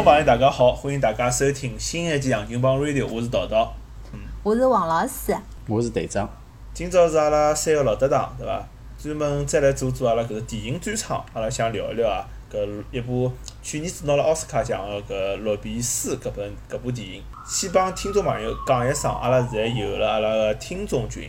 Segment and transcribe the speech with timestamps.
[0.00, 3.70] 众朋友，大家好，欢迎大家收听新一期《杨金帮 Radio》，我是桃桃。
[4.42, 5.36] 我是王老师。
[5.68, 6.26] 我是队长。
[6.72, 8.66] 今朝是阿拉三个老搭档，对伐？
[8.98, 13.30] 专门再来做做阿拉搿个电影专场，阿拉想聊一聊啊，搿一部
[13.62, 17.22] 去年子拿了奥斯卡奖个搿《洛比斯》搿本搿部电影。
[17.46, 21.28] 先帮听众朋友讲一声，阿拉现在有了阿拉个听众群，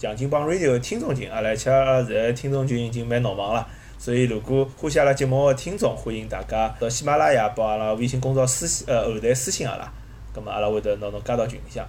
[0.00, 3.66] 杨金帮 Radio 个听众群，阿拉且阿拉现在听众群已经蛮闹忙了。
[3.98, 9.92] 所以，如果欢喜阿拉节目个听众，欢迎大家到喜马拉雅帮阿拉微信公众号私信呃后台私信阿拉，
[10.32, 11.84] 葛末阿拉会得拿侬加到群里向。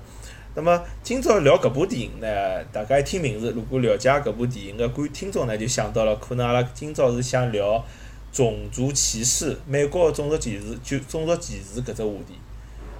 [0.55, 7.83] 那么今朝聊搿部电影呢，大家一听名字，如果了解搿部电影个观听众呢，就想到了可能阿拉今朝是想聊
[8.31, 12.33] 种族歧视，美国个种族歧视，就种族歧视搿只话题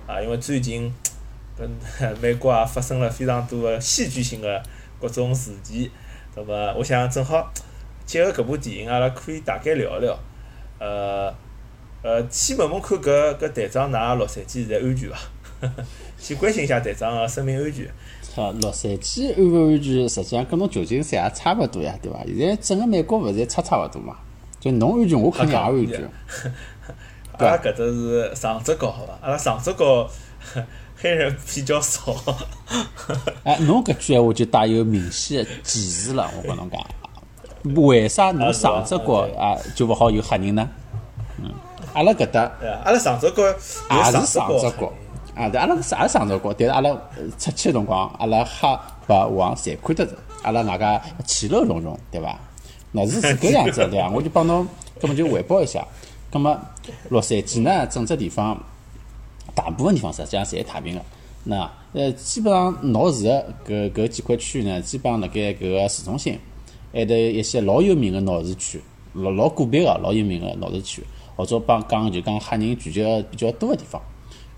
[0.05, 0.93] 啊，因为最近
[1.57, 1.67] 跟
[2.21, 4.61] 美国也发生了非常多个戏剧性个
[5.01, 5.89] 各种事件，
[6.35, 7.51] 那么我想正好
[8.07, 10.17] 结合搿部电影，阿拉可以大概聊一聊，
[10.79, 11.31] 呃
[12.01, 15.17] 呃，先问问看搿搿队长，㑚洛杉矶现在安全伐？
[16.17, 17.85] 先关心一下队长个生命安全。
[18.35, 22.19] 好，洛杉矶安勿安全，实际上跟侬旧金山也差勿多呀，对伐？
[22.25, 24.15] 现在整个美国勿是侪差差勿多嘛？
[24.59, 26.09] 就侬安全，我肯定也安全。
[27.39, 29.17] 阿拉搿搭是上浙高，好伐？
[29.21, 30.09] 阿拉上浙高
[30.97, 32.15] 黑人比较少。
[33.43, 36.79] 哎，侬搿句闲话就带有明显个歧视了，我跟侬讲。
[37.75, 40.69] 为啥侬上浙高啊就勿好有黑人呢？
[41.39, 41.51] 嗯，
[41.93, 42.51] 阿拉搿搭
[42.83, 44.91] 阿拉上浙高有也是上浙上浙高。
[45.35, 52.35] 啊，对，阿拉是也是上浙高，但是阿拉呃出去个辰光，阿拉黑白黄侪看得着，阿拉外加其乐融融，对伐？
[52.91, 54.09] 那是是搿样子的， 对伐？
[54.09, 54.67] 我就帮侬，
[54.99, 55.85] 葛么就汇报一下。
[56.31, 56.59] 葛么
[57.09, 58.57] 洛杉矶呢，整只地方
[59.53, 61.01] 大部分地方实际上侪太平个。
[61.43, 66.39] 那呃，基本上闹市个搿搿几块区域呢，基本上辣盖搿个市中心，
[66.93, 68.81] 还得一些老有名个闹市区，
[69.13, 71.03] 老老个别个老有名个闹市区，
[71.35, 74.01] 或者帮讲就讲黑人聚集个比较多个地方。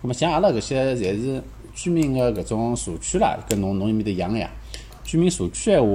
[0.02, 4.50] 咁么像阿拉搿些侪是居民个搿种社区啦，跟侬侬埃面搭一样个呀。
[5.04, 5.90] 居民社区闲话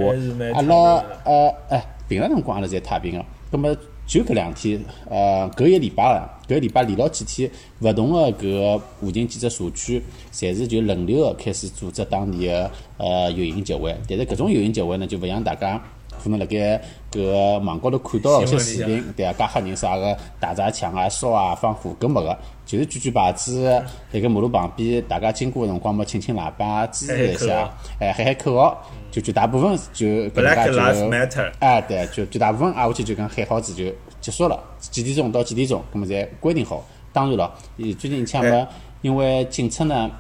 [0.55, 3.25] 阿拉呃哎，平常辰光阿拉侪太平个。
[3.53, 3.75] 咁么
[4.07, 4.79] 就搿两天，
[5.09, 13.97] 呃，搿一礼拜了，搿一礼拜连牢几天，勿同个搿个附近几只社区，侪是就轮流个开始组织当地个呃游行集会。
[14.07, 15.83] 但是搿种游行集会呢，就勿像大家
[16.25, 16.81] 可能辣盖
[17.13, 23.69] 搿个网高头看到个搿些视频，对啊，加吓人啥个打砸抢啊、烧啊、放火，搿没个，就是举举牌子，
[24.11, 27.71] 辣盖马路旁边，大家经过个辰光么，清清喇叭，支持一下，
[28.01, 31.43] 哎，喊喊口号，就绝大部分就搿能介就。
[31.59, 33.85] 哎，对，就绝大部分挨下去就讲喊好子就
[34.23, 36.83] 结束了，几点钟到几点钟，葛么侪规定好。
[37.13, 38.67] 当然了，伊最近像么，
[39.03, 40.11] 因为警察呢。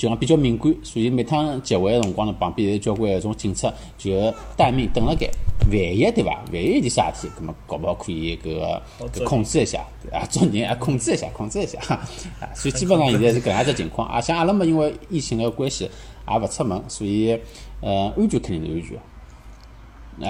[0.00, 5.28] 就讲比较敏感，所以每趟集会个辰光呢，旁边有交关搿种警察就待命等辣盖，
[5.70, 6.40] 万一对伐？
[6.50, 11.78] 万一有点啥事体，葛么搞勿好可以搿个搿控制一下，对啊，抓人啊 控制一下，控制一下，
[12.40, 14.08] 啊，所以基本上现在是搿样只情况。
[14.08, 15.84] 啊，像阿拉嘛，因为疫情个关系
[16.26, 17.38] 也勿出门，所以
[17.82, 18.98] 呃安全肯定是安全。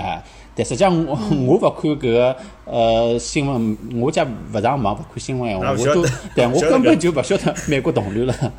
[0.02, 0.22] 啊，
[0.56, 1.12] 但实际上我
[1.46, 8.52] 我勿看搿个呃新闻，我家勿上网勿看新闻闲话，我都啊勿晓得对我根本就勿晓得美国动乱了。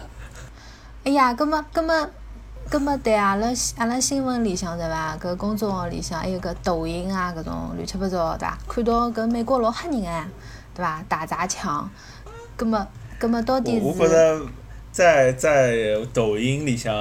[1.03, 2.09] 哎呀，葛么葛么
[2.69, 3.47] 葛么对阿拉
[3.77, 5.17] 阿拉新闻里向对伐？
[5.17, 8.57] 搿公众号里向还有搿抖音啊，搿种乱七八糟对伐？
[8.67, 10.27] 看到搿美国老吓人哎，
[10.75, 11.03] 对伐？
[11.09, 11.89] 打砸抢，
[12.55, 14.45] 葛么葛么到底是我觉是着
[14.91, 15.75] 在在
[16.13, 16.93] 抖音里向，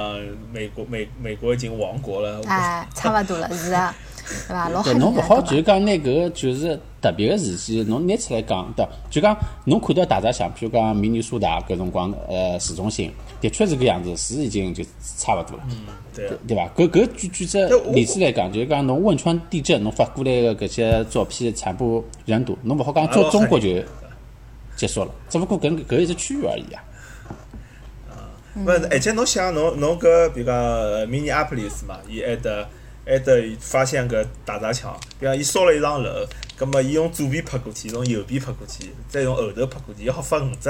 [0.51, 2.41] 美国美美国已经亡国了。
[2.47, 3.93] 哎差勿多了，是的，
[4.47, 4.69] 对伐？
[4.69, 14.83] 老吓侬勿好就是讲拿搿个就是特别个事体，侬拿出来讲，对，就讲侬看到大闸蟹，譬如讲明尼苏达搿辰光，呃，市中心的确是搿样子，是已经就
[15.17, 15.63] 差勿多了，
[16.13, 16.69] 对啊，对伐？
[16.75, 23.67] 搿搿举举只例子来讲，就是讲侬汶川地震，侬发过来个搿些照片惨不忍睹，侬勿好讲做中国就
[24.75, 26.83] 结束了，只不过搿搿一只区域而已啊。
[28.53, 32.67] 勿是，而且侬想，侬侬搿比如讲呃明尼阿普利斯嘛，伊埃得
[33.11, 36.25] 还得发现个大砸抢，比方伊烧了一幢楼，
[36.55, 40.69] 葛末伊用左边拍过去，用右边拍过去，再用后头拍过去，伊好发五只。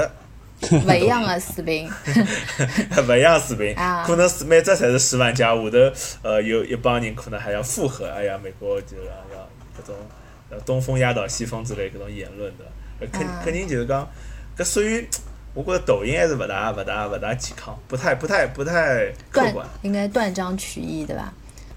[0.70, 1.88] 勿一样个视频，
[3.08, 9.48] 勿一样视频啊，可能是每只侪是十万加，下头呃有一帮人可能还要附和，哎呀，美国就要要
[9.80, 9.94] 搿种
[10.50, 12.64] 呃东风压倒西风之类搿种言论的，
[13.00, 14.08] 呃肯啊肯定就是讲
[14.56, 15.06] 搿属于
[15.54, 19.66] 我觉着抖音还是勿大勿大勿大健康，不太不太不太客观。
[19.82, 21.32] 应该断章取义对伐？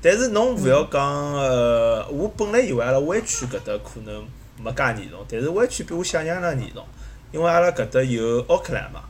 [0.06, 1.02] 但是侬勿要讲
[1.34, 4.24] 呃，我本来以为阿拉湾区搿搭可能
[4.64, 6.86] 没介严重，但是湾区比我想象的严重，
[7.32, 9.02] 因为阿拉搿搭有奥克兰嘛，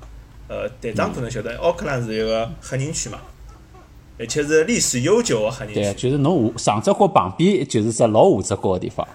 [0.47, 3.19] 呃，队长可能晓得，奥克兰是一个黑人区嘛，
[4.17, 6.01] 而且是历史悠久的黑人区对，区。
[6.03, 9.05] 就是侬下上只角旁边就是只老下只角个地方。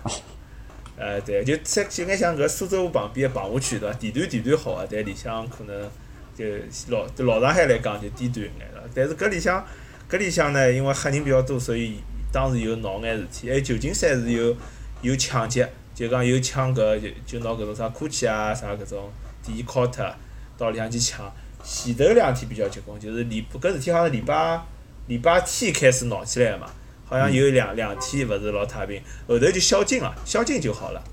[1.00, 3.94] 呃，对，就再就该像搿苏州河旁边个棚户区，对伐？
[3.98, 5.90] 地段地段好个，但里向可能
[6.36, 6.44] 就
[6.88, 8.82] 老对老上海来讲就低端一眼了。
[8.94, 9.64] 但是搿里向
[10.10, 12.00] 搿里向呢，因为黑人比较多，所以
[12.32, 13.48] 当时有闹眼事体。
[13.48, 14.56] 还有旧金山是有
[15.02, 19.08] 有抢劫，就讲有抢搿就就拿搿种啥科技啊啥搿种
[19.42, 20.12] 第一 court
[20.58, 21.32] 到里向去抢。
[21.62, 24.60] 前头两天比较结棍，就是礼搿事体好像礼拜
[25.06, 26.66] 礼拜天开始闹起来个嘛，
[27.04, 31.04] 好像有两两天勿是老太平，后头就宵禁了，宵禁就好了。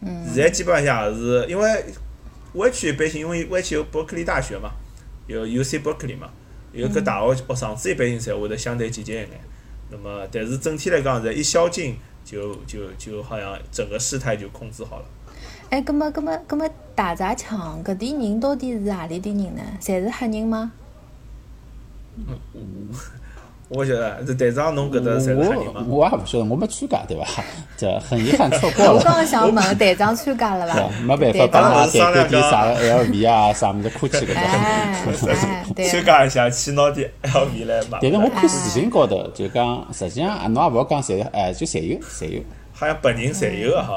[0.00, 0.24] 嗯。
[0.26, 1.84] 现在基本上也是因为
[2.54, 4.70] 湾区一般性，因为湾区有伯克利大学嘛，
[5.26, 6.30] 有 UC 伯克利嘛，
[6.76, 9.28] 有搿大学学生子一般性侪会得相对积极一眼。
[9.90, 15.04] 那么，但是整体来讲，现在一宵禁，就就就好像整个事态就控制好了。
[15.70, 19.62] 哎，葛么葛么葛么，大闸抢搿点人到底是何里点人呢？
[19.80, 20.72] 侪是黑人吗？
[23.68, 25.84] 我晓得，这队长侬搿搭侪是黑人吗？
[25.88, 27.26] 我我也勿晓得，我没参加，对伐？
[27.76, 29.02] 这很遗憾错过我了。
[29.02, 30.88] 刚刚想问队长参加了伐，？
[31.04, 34.34] 没办法帮㑚商量代购点啥个 LV 啊， 啥物事 GUCCI 搿种。
[34.36, 37.98] 哎哎，对参加一下，去拿点 LV 来买。
[38.00, 42.42] 但是我看视频高头就讲，实际上啊，侬也勿好讲侪，哎，就侪有，侪有。
[42.72, 43.96] 好像本人侪有个哈。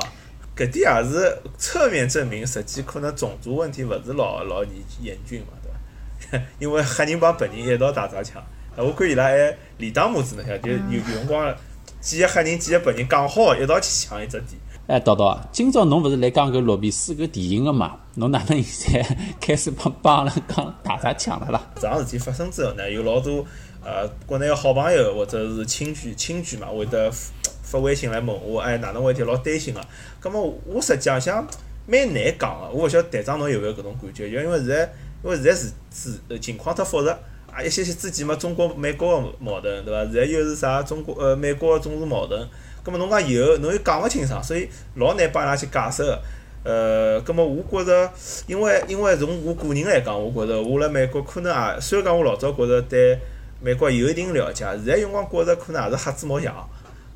[0.57, 6.45] 搿点也是侧面证明，实际可能种族问题勿是老老严严峻嘛，对伐？
[6.59, 8.43] 因为黑人帮白人一道打砸抢，呃
[8.83, 11.53] 我看伊拉还连打母子呢，就有有辰光
[11.99, 14.59] 几个黑人几个白人讲好一道去抢一只店。
[14.87, 17.97] 哎，叨叨，今朝侬勿是来讲搿罗比斯搿电影个嘛？
[18.15, 21.61] 侬哪能现在 开始帮帮阿拉讲打砸抢了啦？
[21.75, 23.45] 这桩事体发生之后呢，有老多
[23.83, 27.31] 呃国内个好朋友或者是亲眷亲眷嘛，会得发
[27.63, 29.81] 发微信来问我，哎，哪能回事体老担心个。
[30.19, 31.45] 葛末我实际上想
[31.85, 34.31] 蛮难讲个，我勿晓得队长侬有没有搿种感觉？
[34.31, 34.93] 就因为现在
[35.23, 37.15] 因为现在是是呃情况太复杂。
[37.53, 40.03] 啊，一些些之前嘛，中国美国个矛盾，对伐？
[40.05, 42.47] 现在又是啥中国呃美国个中日矛盾，
[42.83, 46.21] 葛末侬讲有侬又讲勿清爽，所以老难帮伊拉去解释个。
[46.61, 48.11] 呃，葛末我觉着，
[48.45, 53.17] 因为因为从我个人来讲，我觉着我辣美国可能也虽然讲我老早觉着对
[53.61, 56.53] 美国有一定了解，现在有辰光觉着可能也是瞎子摸象。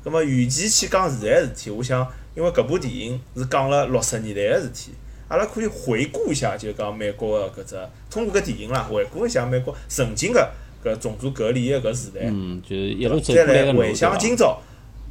[0.02, 4.92] 葛末与其去讲现在个事体，我想，因为搿部电影是讲了六十年代个事体，
[5.34, 7.76] 阿拉可以回顾一下，就讲美国个搿只
[8.08, 10.48] 通过搿电影啦，回顾一下美国曾经个
[10.84, 12.20] 搿种族隔离个搿时代。
[12.26, 13.92] 嗯，就是一路走再来回？
[13.92, 14.60] 想今朝，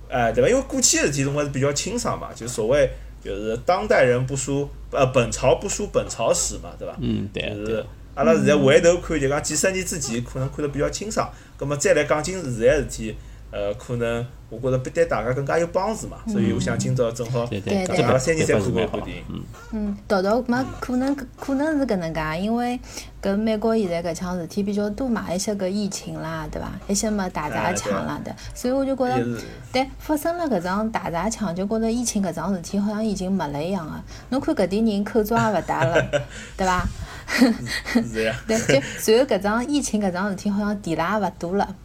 [0.10, 0.50] 哎，对伐？
[0.50, 2.90] 因为过去的事体总归是比较清爽嘛，就所谓
[3.22, 6.96] 就是当代人不输呃本朝不输本朝史嘛，对伐？
[7.02, 7.86] 嗯，对就是。
[8.16, 11.28] 阿拉现在回头看，就讲几十年之前可能看得比较清爽，
[11.58, 13.16] 葛末再来讲今现在事体，
[13.54, 22.80] 呃，可能我觉着比对大家更加有帮助嘛，所以我想今朝正好，对对对，搿阿拉三年侪这看过一部电影，嗯，嗯，豆豆嘛，可能可能是搿能介，因为
[23.22, 26.72] 搿美国现在搿腔事体比较多嘛，一些搿疫情啦，对伐？
[26.88, 29.24] 一些么大砸抢啦的，所以我就觉着，
[29.72, 33.94] 对发生了搿桩大砸抢，就觉着疫情搿桩事体好像已经没了一样个。
[34.30, 36.02] 侬看搿点人口罩也勿戴了，
[36.58, 36.84] 对伐？
[37.28, 41.76] 是呀， 对，就随后搿桩疫情搿桩事体，好像提了也勿多了，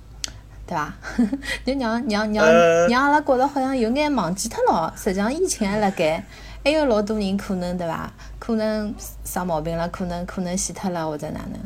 [0.69, 0.93] 对伐？
[1.65, 6.23] 就让让让呃让阿拉觉着好像有眼忘记脱了，实际上疫情还辣盖，
[6.62, 8.12] 还有老多人可能对伐？
[8.38, 8.94] 可能
[9.25, 11.59] 生毛病了，可能可能死脱了或者哪能，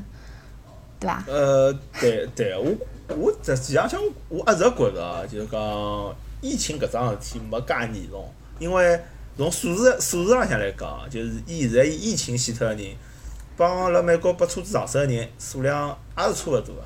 [1.00, 1.25] 对伐？
[1.26, 2.72] 呃，对对，我
[3.16, 9.00] 我实际上想，我一直觉着啊，就是讲疫情搿桩事体没介严重，因为
[9.36, 12.86] 从数字数字浪向来讲，就是以现在以疫情死脱个人，
[13.56, 16.82] 帮辣美国被车子撞死个人数量也是差勿多个，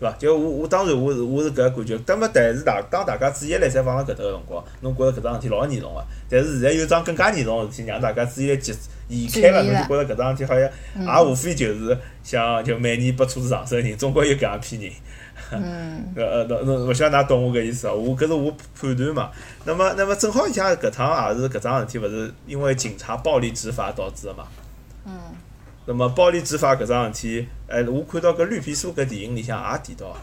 [0.00, 0.16] 对伐？
[0.18, 8.74] 就我我当然我是我是搿个感觉，那么但是大当大家注意力侪放辣搿搭个辰光，侬觉着搿桩事体老严重个，但是现在有桩更加严重个事体，让大家注意力集
[9.08, 14.92] 移开了，侬就觉着搿桩事体好像也无非就是像就每年拨车子撞死个人，总归有搿样一批人。
[15.52, 17.94] 嗯， 呃呃，侬侬勿晓得㑚懂我搿意思哦？
[17.94, 19.30] 我搿是我判断嘛。
[19.64, 24.44] 那么那么正好像搿趟也是搿桩事体，勿是因为警察暴力执法导致的嘛？
[25.06, 25.12] 嗯。
[25.90, 30.16] 那么暴力执法搿桩事体，哎，我看到搿绿皮书搿电影里向也提到，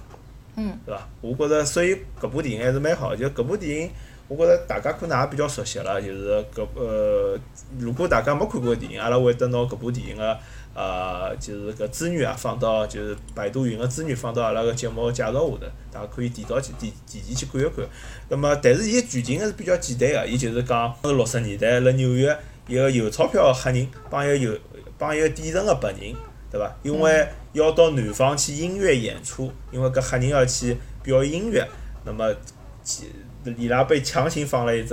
[0.56, 1.06] 嗯，对伐？
[1.20, 3.18] 我觉着，所以搿部电影还是蛮好的。
[3.18, 3.92] 就搿部电影，
[4.30, 6.02] 我觉着大家可能也比较熟悉了。
[6.02, 7.38] 就是搿呃，
[7.80, 10.40] 如果大家没看过电影，阿拉会得拿搿部电影个
[10.74, 15.60] 呃，就是搿资源啊，放到就是百度云个资源放到阿拉个节目介绍下头，
[15.92, 17.86] 大家可以提到去提提前去看一看。
[18.30, 22.34] 那么，但是伊个剧情还是比较简单个，伊就是讲是六十年代辣纽约
[22.68, 24.58] 一个有钞票个黑人帮一个有
[24.98, 26.16] 帮一个底层个白人，
[26.51, 26.75] 对伐？
[26.84, 31.68] 因为要到南方去音乐演出，因为搿黑人要去表演音乐，
[32.06, 32.34] 那么
[32.84, 33.06] 其
[33.58, 34.89] 伊拉被强行放了一只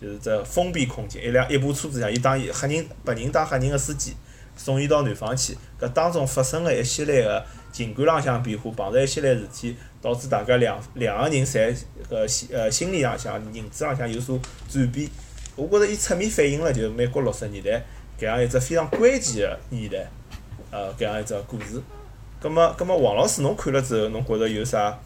[0.00, 4.14] 就是只封闭空间，一辆一部车子上，伊当黑人白人当黑人个司机，
[4.56, 5.56] 送伊到南方去。
[5.80, 11.74] 搿当中发生了一系列个情感浪向变化，碰着一系列事体，导致大家两两个人侪
[12.10, 15.08] 搿心呃心理浪向、认知浪向有所转变。
[15.56, 17.82] 我觉着伊侧面反映了就是美国六十年代
[18.18, 20.08] 搿样一只非常关键个年代，
[20.70, 21.82] 呃，搿样一只故事。
[22.40, 24.98] 葛末葛末王老师侬看了之后，侬觉着有啥？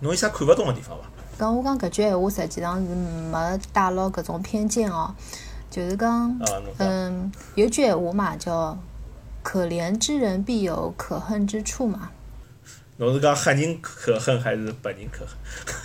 [0.00, 1.04] 侬有啥看勿懂个地方伐？
[1.38, 5.14] 讲我讲搿句闲话，实际上是没带牢搿种偏见哦，
[5.70, 6.38] 就是讲。
[6.78, 8.78] 嗯，有句闲话嘛，叫
[9.42, 12.10] “可怜之人必有可恨之处”嘛。
[12.98, 15.26] 侬是讲黑人可恨还是白人可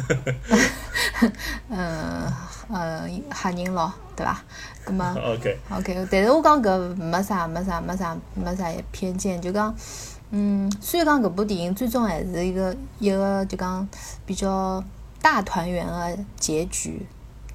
[0.08, 1.32] 恨？
[1.70, 2.32] 嗯
[2.72, 4.42] 呃，黑人咯，对伐？
[4.86, 9.76] 葛末 OK，OK，但是我讲搿没啥没啥没啥没啥偏见，就讲，
[10.32, 13.86] 嗯，虽然讲搿部电影最终还是一个一个就讲
[14.26, 14.82] 比较
[15.22, 17.06] 大团圆的结局，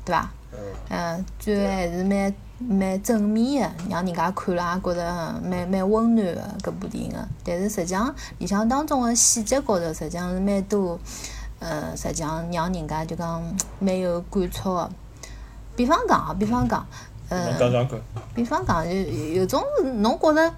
[0.05, 0.31] 对伐？
[0.53, 0.59] 嗯，
[0.91, 7.19] 嗯，最后还是蛮蛮正面个，让人家看了也觉着嗯蛮蛮温暖个搿部电影个。
[7.45, 10.99] 但是实际上里向当中的细节高头，实际上是蛮多，
[11.59, 13.43] 呃，实际上让人家就讲
[13.79, 14.91] 蛮有感触个。
[15.77, 16.87] 比方讲啊，比方讲，
[17.29, 18.01] 呃，讲讲看。
[18.35, 18.95] 比方讲，有
[19.35, 19.63] 有种
[19.97, 20.55] 侬觉着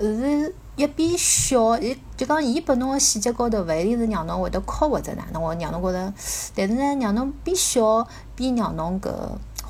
[0.00, 6.12] 是一边笑，伊就讲伊拨侬个细节高头，勿一定是让侬会得哭或者哪能，或让侬觉着，
[6.56, 9.08] 但是呢，让侬边笑边让侬搿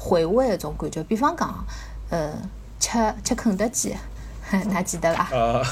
[0.03, 1.03] 回味一种感觉。
[1.05, 1.63] 比方讲，
[2.09, 2.33] 呃，
[2.79, 3.95] 吃吃肯德基，
[4.51, 5.25] 㑚记得伐？
[5.37, 5.63] 啊，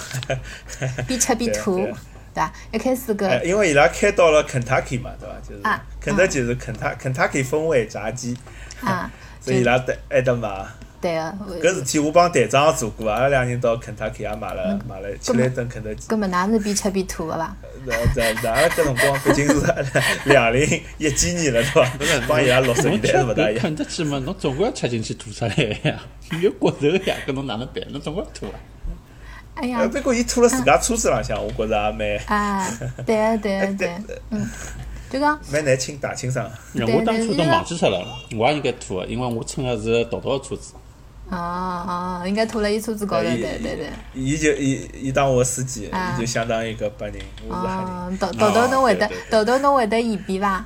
[1.06, 1.94] 边吃边吐，对对
[2.34, 2.52] 伐？
[2.70, 5.34] 一开始哎搿因为伊拉开到了肯塔基嘛，对伐？
[5.48, 8.36] 就是啊肯德基是肯塔肯塔基风味炸鸡，
[8.82, 10.48] 啊， 所以伊拉得爱得买。
[11.00, 16.08] 对个，搿事体我帮队长做过，阿拉两人到肯塔基也买了嗯买了吃了一顿肯德基。
[16.08, 17.56] 搿么㑚是边吃边吐个伐？
[17.86, 19.74] 对对对，阿拉搿辰光毕竟是
[20.24, 20.60] 两零
[20.98, 21.88] 一几年了，对伐？
[22.26, 23.58] 帮伊拉六十年代是勿大一样。
[23.58, 26.00] 搿肯德基嘛，侬总归要吃进去吐出来呀，
[26.42, 27.76] 有骨头呀，搿侬哪能办？
[27.90, 28.58] 侬总归要吐啊。
[29.54, 32.68] 哎呀呃，，不过伊吐了自家车子浪向，我觉着也蛮啊，
[33.06, 33.92] 对个对个对，
[34.30, 34.48] 嗯，
[35.10, 35.38] 就讲。
[35.52, 36.48] 蛮难清打清爽。
[36.72, 38.04] 那我当初都忘记脱了，
[38.36, 40.74] 我也应该吐的，因为我乘的是淘淘的车子。
[41.30, 43.90] 哦哦，应该吐了伊车子高头，呃对对对。
[44.14, 47.16] 伊就伊伊当我司机，啊伊就相当于一个白人，
[47.46, 47.60] 我是
[48.10, 50.64] 黑豆豆豆侬会得豆豆侬会得嫌避伐？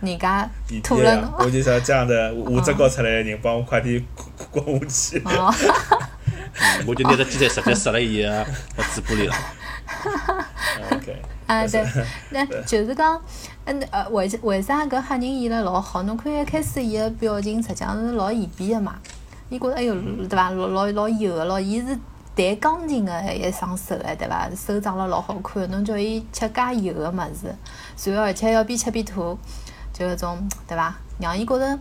[0.00, 1.48] 人家比吐了侬，我。
[1.48, 4.04] 就想这样的 五只高出来的人，帮我快点
[4.50, 5.22] 滚滚下去。
[5.24, 5.54] 哦，
[6.86, 8.44] 我就拿着鸡腿直接塞了伊个
[8.92, 9.34] 嘴巴里了。
[10.90, 11.16] OK，
[11.46, 11.86] 啊对，
[12.30, 13.18] 那就是讲，
[13.64, 16.02] 嗯呃，为为啥搿黑人演了老好？
[16.02, 18.96] 侬看一开始伊个表情，实际上是老嫌鄙个嘛。
[19.52, 20.48] 伊觉着哎哟，对伐？
[20.48, 21.98] 老老老油个咯，伊是
[22.34, 24.48] 弹钢琴个一双手哎，对伐？
[24.56, 29.36] 手长了老好看，侬叫伊吃介油个物事，然后而且要边吃边吐，
[29.92, 30.96] 就搿种对伐？
[31.18, 31.78] 让伊觉着，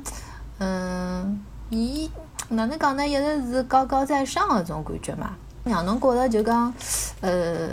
[0.59, 2.11] 嗯，伊
[2.49, 3.07] 哪能讲呢？
[3.07, 5.31] 一直是高高在上个种感觉嘛，
[5.63, 6.73] 让侬觉着就讲，
[7.21, 7.69] 呃，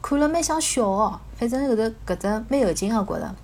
[0.00, 3.34] 看了蛮想笑个，反正后头搿只蛮有劲个觉着。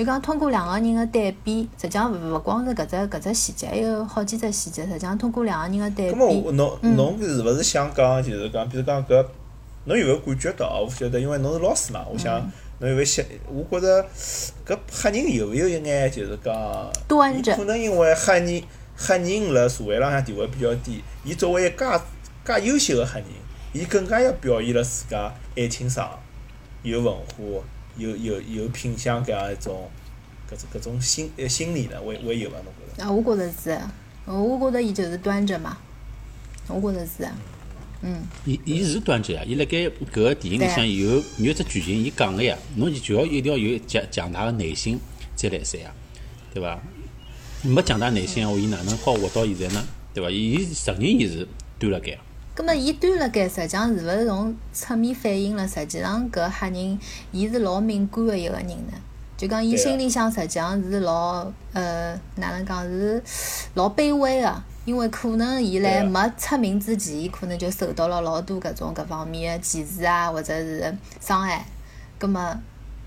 [0.00, 4.86] 就讲通过两个人的对比，实际上勿勿光是搿只搿只细节，还有好几只细节。
[4.86, 9.22] 实际上通过两个人的对咁么我比，侬嗯侬是勿是想讲，就是讲，比如讲搿，
[9.84, 10.80] 侬有没有感觉到？
[10.80, 13.22] 我勿晓得，因为侬是老师嘛，我想嗯侬有没有想？
[13.52, 14.08] 我觉着
[14.66, 16.54] 搿黑人有没有一眼就是讲，
[17.06, 18.62] 端着可能因为黑人
[18.96, 22.02] 黑人辣社会浪向地位比较低，伊作为一个
[22.46, 23.28] 介介优秀的黑人，
[23.74, 26.08] 伊更加要表现了自家爱清爽
[26.82, 27.62] 有文化、
[28.00, 29.90] 有有有品相搿样一种
[30.50, 32.00] 搿种搿种心呃心理呢？
[32.00, 32.56] 会会有伐？
[32.64, 33.04] 侬觉着？
[33.04, 33.78] 啊，我觉着是，
[34.24, 35.76] 我觉着伊就是端着嘛，
[36.66, 37.28] 我觉着是，
[38.02, 39.76] 嗯，伊伊是端着呀，伊辣盖
[40.12, 44.98] 搿个电影里向有有只剧情，伊讲个呀，侬就要一定要有强强大个内心
[45.36, 45.92] 再来三呀，
[46.54, 46.80] 对伐？
[47.62, 49.86] 没强大内心个话，伊哪能好活到现在呢？
[50.14, 50.30] 对伐？
[50.30, 51.46] 伊承认伊是
[51.78, 52.18] 端辣盖。
[52.54, 56.98] 葛末伊端辣盖，实际上是勿是从侧面反映了实际上搿黑人
[57.32, 58.92] 伊是老敏感个一个人呢？
[59.36, 63.22] 就讲伊心里向实际上是老呃哪能讲是
[63.72, 71.64] 老卑微个，因为可能伊辣没出名之前，伊可能就受到了老多搿种搿方面个歧视啊，或者是伤害。
[72.18, 72.54] 葛末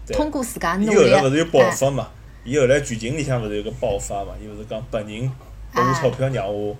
[0.07, 2.07] 通过自家伊后努力，来勿是有爆哎发嘛？
[2.43, 4.31] 伊后来剧情里向勿是有个爆发嘛？
[4.41, 5.31] 伊勿是讲白人
[5.71, 6.77] 拨我钞票让我，对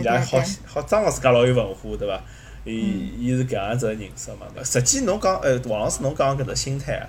[0.00, 2.20] 伊拉好好装个自家老有文化，对伐？
[2.64, 4.46] 伊嗯伊是搿样子个人设嘛？
[4.64, 7.06] 实际侬讲，呃，王老师侬讲搿只心态啊，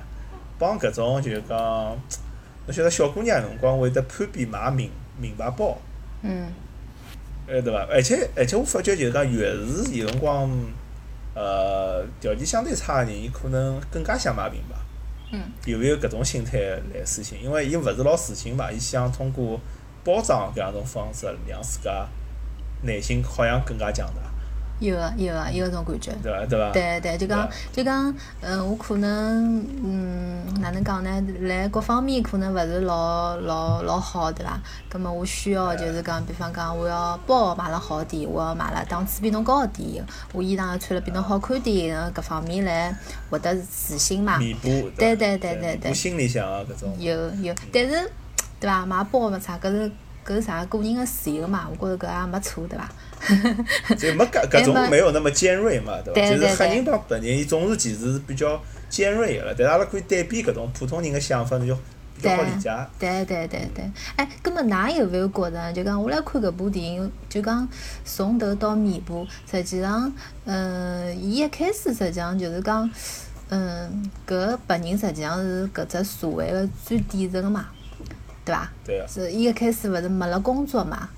[0.59, 5.77] 帮搿种就是讲，侬晓得小姑娘辰光会得攀比买名名牌包，
[6.21, 6.51] 嗯
[7.47, 7.87] 哎，对伐？
[7.89, 10.49] 而且而且我发觉就是讲，越是有辰光，
[11.33, 14.75] 呃，条件相对差个人，伊可能更加想买名牌。
[15.31, 16.57] 嗯，有没有搿种心态
[16.93, 17.41] 来事情？
[17.41, 19.59] 因为伊勿是老自信嘛，伊想通过
[20.03, 22.07] 包装搿样种方式，让自家
[22.81, 24.21] 内心好像更加强大。
[24.79, 26.11] 有啊有啊有搿种感觉。
[26.21, 26.45] 对伐？
[26.45, 26.71] 对伐？
[26.71, 31.09] 对对，就讲就讲，嗯，我可能，嗯，哪能讲呢？
[31.41, 34.61] 辣各方面可能勿是老老老好，对伐？
[34.87, 42.95] 葛末我需要就是讲，比方讲，我要包买了好点，我要买了档次比侬高点，我衣裳要穿了比侬好看点，搿方面来
[43.31, 44.37] 获得自信嘛。
[44.37, 46.95] 弥补，对对对对对心里向个搿种。
[46.99, 48.11] 有有，但是
[48.59, 48.85] 对伐？
[48.85, 49.91] 买包勿啥，搿是
[50.27, 51.69] 搿是啥个人个自由嘛？
[51.79, 52.89] 我觉着搿也没错，对伐？
[53.95, 56.35] 就没搿搿种没有那么尖锐嘛，对伐？
[56.35, 61.73] 就是黑人帮白人，伊总是其实是比较尖锐个了，但是阿拉可以对比搿种普通人个想法，就
[62.15, 62.69] 比较好理解。
[62.99, 67.67] 对对对对，哎，葛末㑚有没有觉着，就讲我来看搿部电影，就讲
[68.03, 70.11] 从头到尾部，实际上，
[70.45, 72.89] 嗯，伊一开始实际上就是讲，
[73.49, 77.67] 嗯，搿白人实际上是搿只社会个最底层个嘛，
[78.47, 78.71] 对伐？
[78.85, 79.05] 对啊。
[79.07, 81.09] 是伊一开始勿是没了工作嘛？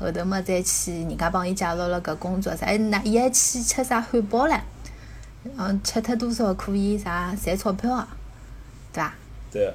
[0.00, 4.60] 后头么再去，人家帮伊介绍了搿工作，啥还那伊还去吃啥汉堡唻？
[5.56, 8.08] 嗯，吃脱多少可以啥赚钞票啊？
[8.92, 9.14] 对伐？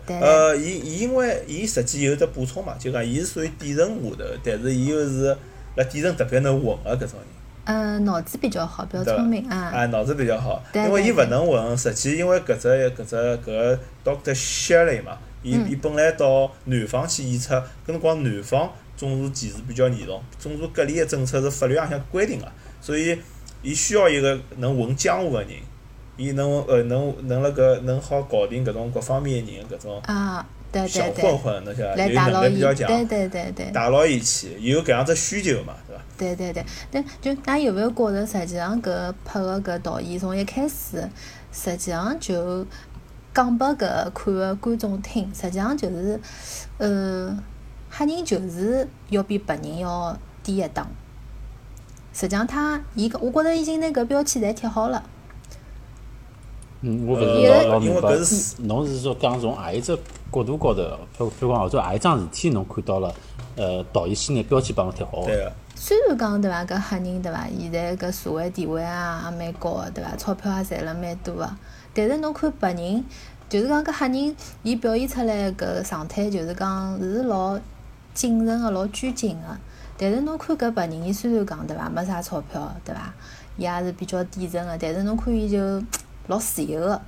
[0.06, 0.20] 对。
[0.20, 5.36] 呃，伊伊因为伊实际有只补充嘛，就讲伊是属于底层下头，但是伊又是
[5.76, 7.28] 辣底层特别能混个搿种人。
[7.66, 9.72] 嗯，脑子比较好，比较聪明啊。
[9.74, 10.62] 啊，脑子比较好。
[10.72, 10.84] 对。
[10.84, 18.72] 因为伊勿能混，实际因为搿只搿只搿个 Doctor Shelley 嘛，伊伊本来到南方去演出，搿辰光南方。
[18.96, 23.18] 种族歧视比较严重，种族隔离个政策是法律浪向规定个，所以
[23.64, 25.50] 伊需要一个能混江湖个人，
[26.16, 30.02] 伊能呃能能辣搿能好搞定搿种各方面个人搿种
[30.88, 36.04] 小混混，侬晓得，有能力比较强，对对对对，带牢伊去，有搿样子需求嘛，对伐？
[36.16, 41.10] 对对对，但就㑚有没有觉着，实际上搿拍个搿导演从一开始，
[41.52, 42.66] 实际上就
[43.34, 46.20] 讲拨搿看个观众听，实际上就是，
[46.78, 47.38] 呃。
[47.96, 50.88] 黑人就是要比白人要低一档，
[52.12, 55.04] 实际上他伊个，我觉着已经拿搿标签侪贴好了。
[56.82, 58.10] 嗯，我勿是老老明白。
[58.64, 59.96] 侬是说讲从何一只
[60.32, 60.82] 角度高头，
[61.16, 63.14] 譬譬如讲，或者何一桩事体侬看到了，
[63.56, 65.24] 呃，导演先拿标签帮侬贴好。
[65.28, 65.54] 对个。
[65.76, 71.48] 虽然讲对伐，搿黑人对伐，现在搿社会地位啊也蛮高个对伐，钞票也赚了蛮多个，
[71.94, 73.04] 但是侬看白人，
[73.50, 77.60] 就是讲搿黑人，伊表现出来搿状态，就是讲是老。
[78.14, 79.58] 谨慎个老拘谨个，
[79.98, 83.12] 但是侬看搿白人，伊虽然讲对伐，没啥钞票，对伐，
[83.58, 85.84] 伊也是比较底层个，但是侬看伊就
[86.28, 87.02] 老自由个，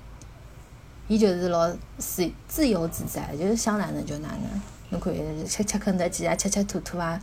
[1.08, 4.62] 伊就是老自自由自在，就是想哪能就哪能。
[4.90, 5.14] 侬看
[5.46, 7.22] 吃吃肯德基啊，吃吃吐吐啊，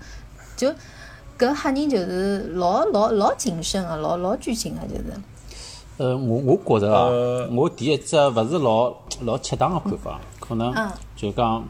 [0.57, 0.73] 就
[1.37, 5.05] 搿黑人就是老老老谨慎个，老老拘谨个，就是。
[5.99, 10.75] 呃，我我觉着啊，我第一只勿是老 老恰当个看法，可能
[11.17, 11.65] 就讲。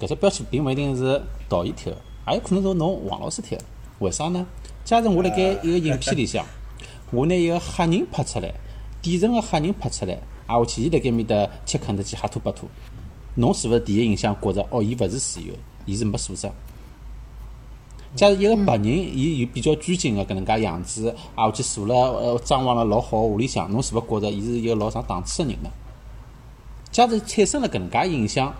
[0.00, 3.64] 搿只标签并勿一定是导演贴个，也有可能是侬王老师贴个。
[4.00, 4.44] 为啥呢？
[4.84, 6.44] 假使我辣盖一个影片里向，
[7.12, 8.52] 我拿一个黑人拍出来，
[9.00, 12.66] 底层个黑人拍出来，啊，我去伊辣盖面搭吃肯德基哈吐巴吐，
[13.36, 15.54] 侬是勿是第一印象觉着哦，伊勿是自由，
[15.86, 16.50] 伊是没素质？
[18.14, 25.70] 假如一个白人，伊有比较拘谨个搿能介样子，啊，去坐了呃装潢了老好个屋里向，侬是勿是觉着伊是一个老上档次个人呢？
[26.90, 28.54] 假如产生了搿能介印象。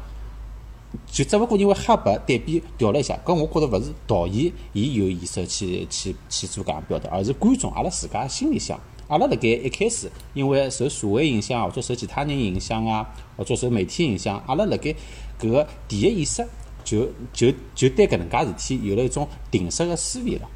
[1.10, 14.94] 就只勿过因为黑白对比调了一下，搿我觉着勿是导演伊有意识去去去做搿样表达，而是观众阿拉自家心里想，阿拉辣盖一开始因为受社会影响或者受其他人影响啊，或者受媒体影响，阿拉辣盖
[15.40, 16.46] 搿个第一意识
[16.84, 20.48] 就就就对搿能介事体有了一种定式个思维了。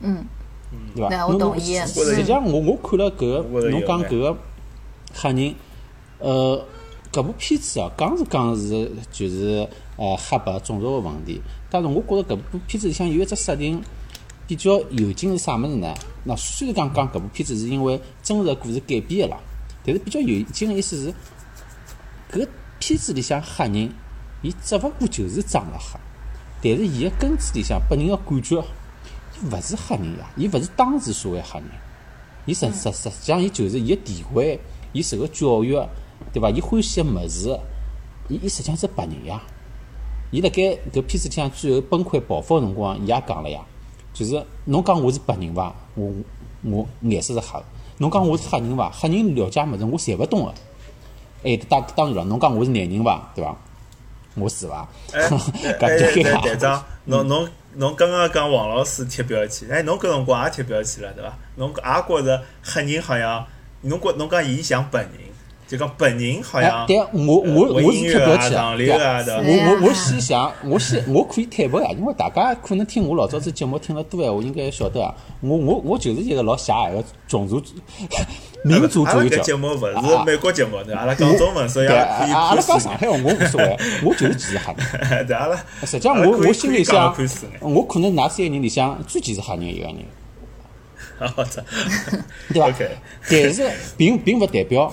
[0.00, 0.24] 嗯，
[0.94, 1.26] 对伐？
[1.26, 1.76] 我同意。
[1.86, 4.36] 实际上我我看了搿个，侬讲搿个
[5.14, 5.54] 黑人，
[6.18, 6.64] 呃。
[7.10, 9.66] 搿部片子哦，讲是讲是就是
[9.96, 11.40] 呃黑白种族个问题，
[11.70, 13.82] 但是我觉着搿部片子里向有一只设定
[14.46, 15.94] 比较有劲是啥物事呢？
[16.24, 19.40] 那虽然讲讲搿部片子是因为真实故事改编个啦，
[19.82, 21.14] 但是比较有劲个意思是，
[22.30, 22.46] 搿
[22.78, 23.90] 片子里向黑人，
[24.42, 25.98] 伊只勿过就是长了黑，
[26.62, 28.56] 但是伊个根子里向拨人个感觉，
[29.36, 31.68] 伊勿是黑人呀，伊勿是当时所谓黑人，
[32.46, 34.58] 伊实实实际上伊就是伊个地位，
[34.92, 35.78] 伊受个教育。
[36.32, 36.50] 对伐？
[36.50, 37.56] 伊欢喜个物事，
[38.28, 39.40] 伊伊实际上是白人呀。
[40.32, 43.60] 伊辣盖搿片子里向最后崩溃爆发个辰光，伊也讲了呀，
[44.12, 45.72] 就是侬讲我是白人伐？
[45.94, 46.12] 我
[46.62, 47.62] 我颜色是黑。
[47.98, 48.90] 侬讲我是黑人伐？
[48.90, 50.52] 黑人了解物事我侪勿懂个。
[51.44, 53.30] 哎，当当然了，侬讲我是男人伐？
[53.36, 53.56] 对伐？
[54.38, 54.88] 我是伐？
[55.12, 55.20] 哎
[55.80, 55.98] 哎，
[56.42, 61.36] 队长，侬侬侬刚刚讲王老师贴标签，哎，侬搿辰光也贴标签了，对伐？
[61.56, 63.44] 侬也觉着黑人好像，
[63.82, 65.12] 侬觉侬讲伊像本人。
[65.68, 69.42] 就讲本人好哎像，对我我呃我音乐啊、是特别去上流啊，对伐？
[69.42, 75.14] 我我我先想，我先我可以坦白呀，因为大家可能听我老早子节目听了多闲话，应该晓得啊。
[75.42, 77.62] 我我我就是一个老狭隘个种族
[78.64, 79.36] 民族主义者。
[79.38, 80.94] 搿节目勿是美国节目对？
[80.94, 85.26] 阿拉讲中文，所以对，阿拉可以啊阿拉上海话我无所谓，我就是歧视黑人。
[85.26, 85.56] 对阿拉。
[85.82, 87.14] 实际上我我心里想
[87.60, 89.96] 我可能㑚三个人里向最歧视黑人一个人，
[91.34, 91.64] 好的，
[92.52, 92.90] 对伐 OK
[93.30, 94.92] 但是并并勿代表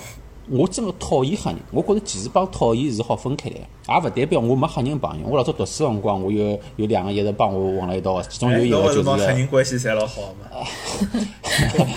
[0.50, 3.56] 我真个讨厌黑人，我觉着其实帮讨厌是好分开来，
[3.96, 5.28] 也勿代表我没黑人朋友。
[5.28, 10.68] 我老早读书个辰光，我有有两个一直帮我混辣一道个，其中有一个就是是个帮黑人关系侪老好嘛？
[11.76, 11.88] 同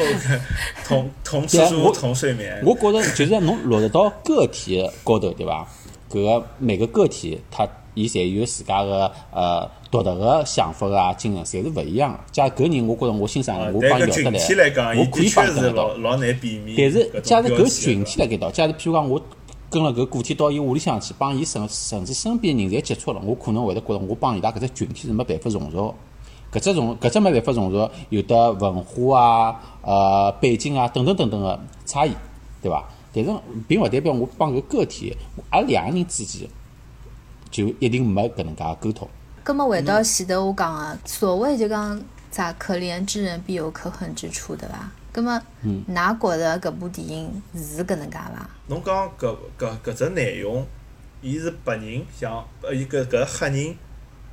[0.85, 5.67] 同同吃书对我同睡眠，我觉着就是侬落实到个体高头，对伐？
[6.11, 12.19] 搿个每个个体，他伊侪有自家个呃独特个想法啊、精神，侪是勿一样个。
[12.31, 16.17] 假如搿人，我觉着我欣赏啊，我帮伊聊得来我可以帮得到老。
[16.17, 16.77] 难避免。
[16.77, 19.21] 但是，假如搿群体辣盖道，假如譬如讲我
[19.71, 25.89] 跟了搿个体到伊屋里向去，帮伊甚甚至身边人侪接触了，我可能会得觉着我帮伊拉搿只群体是没办法融入
[26.53, 26.61] 的。
[26.61, 29.51] 搿只融搿只没办法融入，有的文化
[29.83, 32.13] 啊、呃背景啊等等等等个差异，
[32.63, 32.87] 对伐？
[33.13, 33.33] 但是
[33.67, 35.17] 并勿代表我帮搿个体，
[35.51, 36.47] 阿拉两个人之间
[37.51, 39.09] 就一定没搿能介个沟通。
[39.49, 41.99] 葛么回到前头我讲个，所谓就讲
[42.31, 44.93] 啥可怜之人必有可恨之处，对伐？
[45.11, 45.41] 葛么，
[45.89, 48.47] 㑚觉着搿部电影是搿能介伐？
[48.67, 50.67] 侬讲搿搿搿只内容，
[51.23, 53.75] 伊是白人像呃伊搿搿黑人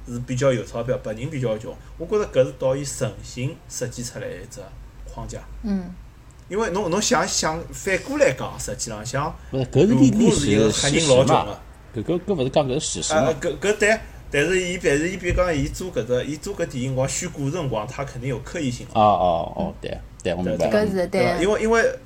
[0.06, 1.74] 是比较有钞票，白人比较穷。
[1.98, 4.60] 我觉着搿是导演诚心设计出来一只
[5.10, 5.40] 框架。
[5.64, 5.90] 嗯。
[6.50, 11.46] 因为侬侬想想反过来讲，实际浪向，勿是搿是如果是一个史黑人老事实嘛
[11.94, 12.14] 穷个，？
[12.14, 13.30] 搿搿搿勿是讲搿是事实啊嘛？
[13.40, 14.00] 搿搿对，
[14.36, 18.86] 但是伊但是伊比如讲伊做搿只伊做搿电影辰光选故事辰光，他肯定有刻意性。
[18.94, 20.78] 哦哦哦，对对，我明白了。
[20.78, 21.42] 搿是对伐？
[21.42, 22.00] 因为因为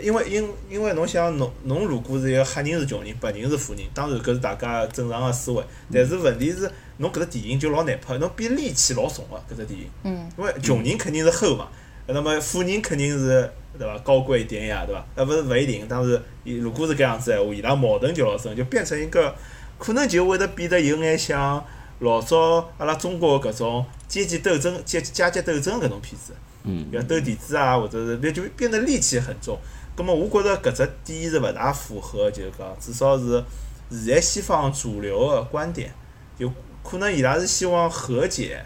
[0.00, 5.64] 因为因因为侬想侬侬如果是一个黑人是穷人，白人是富人，当然搿是大家正常个思维。
[5.92, 9.86] 但是问题是，侬搿只电影就老难拍，侬比戾气老重个搿只电影。
[10.04, 10.30] 嗯。
[10.38, 11.66] 因为穷人肯定是厚嘛，
[12.06, 15.04] 那么富人肯定是对伐高贵一点呀，对伐？
[15.16, 19.34] 呃，勿是勿一定，但是伊如果是搿样子闲话，伊拉矛盾就老深，就变成一个
[19.82, 21.64] 可能就会得变得有眼像
[21.98, 26.32] 老早阿拉中国搿种阶级斗争、阶阶级斗争搿种片子。
[26.62, 26.86] 嗯。
[26.92, 29.58] 要斗地主啊，或者是变就变得戾气很重。
[29.96, 33.42] 葛么，我觉着搿只点是勿大符合，就是讲至少是
[33.90, 35.92] 现在西方主流个观点，
[36.38, 36.48] 就
[36.84, 38.64] 可能伊拉是希望和解、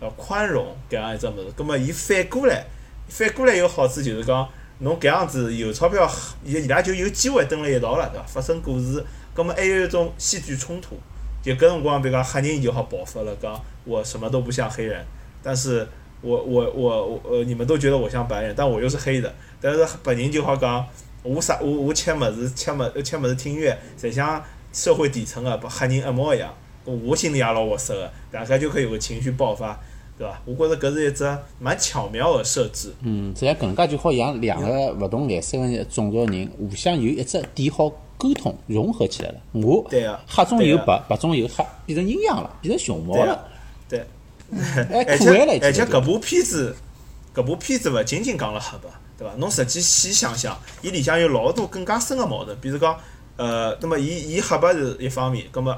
[0.00, 1.52] 呃宽容搿样一只物事。
[1.54, 2.64] 葛么，伊反过来，
[3.10, 6.10] 反过来有好处就是讲，侬搿样子有钞票，
[6.42, 8.26] 伊伊拉就有机会蹲辣一道了，对伐？
[8.26, 9.04] 发生故事，
[9.38, 10.96] 葛么还有一种戏剧冲突。
[11.40, 15.04] 就搿辰光，比如讲黑人就好爆发了，讲我什么都不像黑人，
[15.40, 15.86] 但是
[16.20, 19.32] 我我我我呃，你们都觉得我像白人，但我又是黑的。
[19.60, 20.84] 但是白人就好讲，
[21.22, 26.52] 我啥我我吃物事吃物吃物事听音乐，侪像社会底层个把黑人一模一样。
[26.84, 29.78] 我心里也老活塞个，大家就可以有个情绪爆发，
[30.18, 30.42] 对伐？
[30.44, 32.92] 我觉着搿是一只蛮巧妙个设置。
[33.02, 39.40] 嗯，实际上搿能介就好让两个勿同颜色个种族人互相有一只点好沟通融合起来了。
[39.52, 43.48] 我对个黑中有白，白中有黑，变成阴阳了，变成熊猫了
[43.88, 44.04] 对。
[44.50, 46.74] 哎，而可爱了而且搿部片子，
[47.34, 49.34] 搿部片子勿仅仅讲了黑白，对伐？
[49.36, 52.98] 侬实际细想想，伊里向有老多更加深个矛盾，比如讲，
[53.36, 55.76] 呃，那么伊伊黑白是一方面，葛么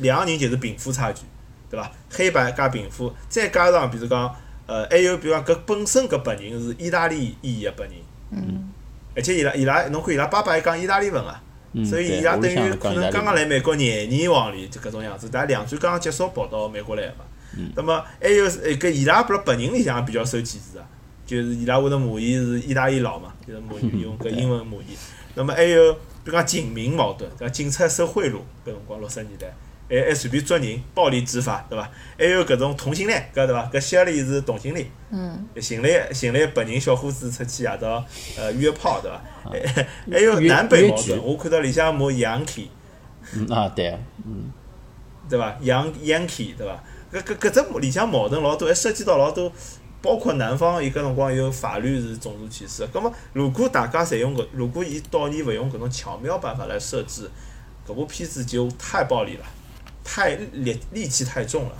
[0.00, 1.22] 两个人就是贫富差距，
[1.70, 1.90] 对伐？
[2.10, 4.34] 黑白加贫富，再加上比如讲，
[4.66, 7.94] 呃，还有比如讲搿本身搿白人是意大利裔个白人，
[8.30, 8.70] 嗯。
[9.16, 11.42] 而且伊拉伊拉侬看伊拉爸爸还讲意大利文啊。
[11.72, 17.24] 嗯所以伊拉等于可能刚刚来美国廿年往里就搿种样子，但两战刚刚结束跑到美国来嘛。
[17.56, 20.86] 嗯那么还有是呃搿伊拉不是白人里向也比较受歧视啊，
[21.26, 24.96] 就是伊拉会得骂伊是意大利佬嘛，就是骂伊用搿英文骂伊。
[25.34, 27.52] 那么还有比如讲警民矛盾，对伐？
[27.52, 29.52] 警察收贿赂，搿辰光六十年代，
[29.90, 31.90] 还还随便捉人，暴力执法，对伐？
[32.16, 33.68] 还有搿种同性恋，搿对伐？
[33.72, 34.86] 搿希里是同性恋。
[35.10, 35.46] 嗯。
[35.60, 38.04] 寻来寻来白人小伙子出去夜到
[38.38, 39.20] 呃约炮，对伐？
[39.50, 42.68] 还 还有南北矛盾，我看到里向骂 Yankee。
[43.34, 44.52] 嗯啊，对，嗯，
[45.28, 46.82] 对伐？Young Yankee 对伐？
[47.12, 49.52] 搿搿搿只里向矛盾老多，还涉及到老多，
[50.00, 52.86] 包括南方伊搿辰光有法律是种族歧视。
[52.86, 57.28] 葛末如果大家侪用搿，如果伊导演勿用搿种巧妙办法来设置，
[57.86, 59.44] 搿部片子就太暴力了，
[60.12, 61.72] 太戾戾气太重了。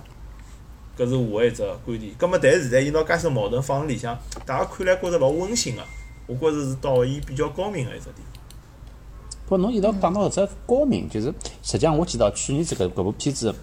[0.97, 2.13] 搿是我一只观点。
[2.17, 5.81] 葛末但是现在伊拿介许矛盾放辣里向，大家看来觉着老温馨个，
[6.27, 8.17] 我觉着是导演比较高明个一只点。
[9.47, 11.27] 不，侬一道讲到搿只高明，就是
[11.61, 13.53] 实际上我记得去年子搿搿部片子，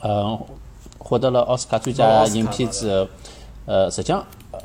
[0.00, 0.38] 呃，
[0.98, 3.08] 获得了奥斯卡最佳影片之后，
[3.66, 4.58] 呃，实际上呃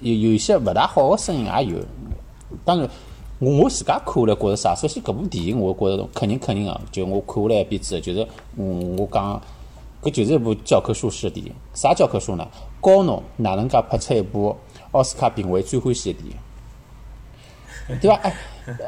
[0.00, 1.78] 有有一些勿大好个声音也有。
[2.64, 2.88] 当然，
[3.40, 4.74] 我我自家看下来觉着啥？
[4.74, 9.40] 首先搿部电影我觉着肯定肯定个，就我看下来一遍之后，就是嗯，我讲
[10.02, 11.52] 搿就是一部教科书式的电影。
[11.72, 12.46] 啥教科书呢？
[12.82, 14.54] 教侬哪能介拍出一部
[14.92, 16.32] 奥斯卡评委最欢喜的电
[17.88, 18.16] 影，对伐？
[18.16, 18.36] 哎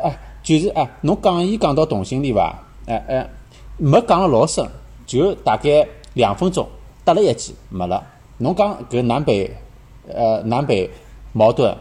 [0.02, 2.54] 哎，就是哎，侬讲伊讲到同性恋伐？
[2.86, 3.30] 哎哎，
[3.78, 4.68] 没讲了老深，
[5.06, 6.68] 就大概两分钟，
[7.04, 8.06] 搭了一记没了。
[8.36, 9.50] 侬讲搿南北
[10.08, 10.90] 呃南北
[11.32, 11.74] 矛盾，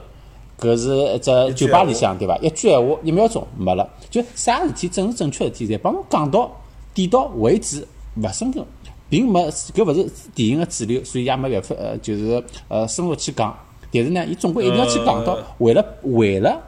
[0.62, 2.38] 搿是一只酒吧里向对伐？
[2.38, 6.52] 一句闲话一秒钟没了，就啥事体正是正确事体，侪帮侬讲到
[6.93, 8.63] 点到为止，勿深入，
[9.10, 13.58] 并没搿勿是电影个主流，所以也没办法呃就是呃深入去讲。
[13.91, 16.62] 但是呢，伊总归一定要去讲到，为了为了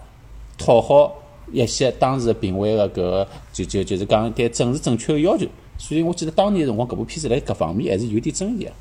[0.57, 1.13] 讨好
[1.51, 5.45] 一些当时评委个搿个就就就是讲对政治正确个要求，
[5.77, 8.71] 所以我记得当年辰光搿部片子辣搿方面还是有点争议个。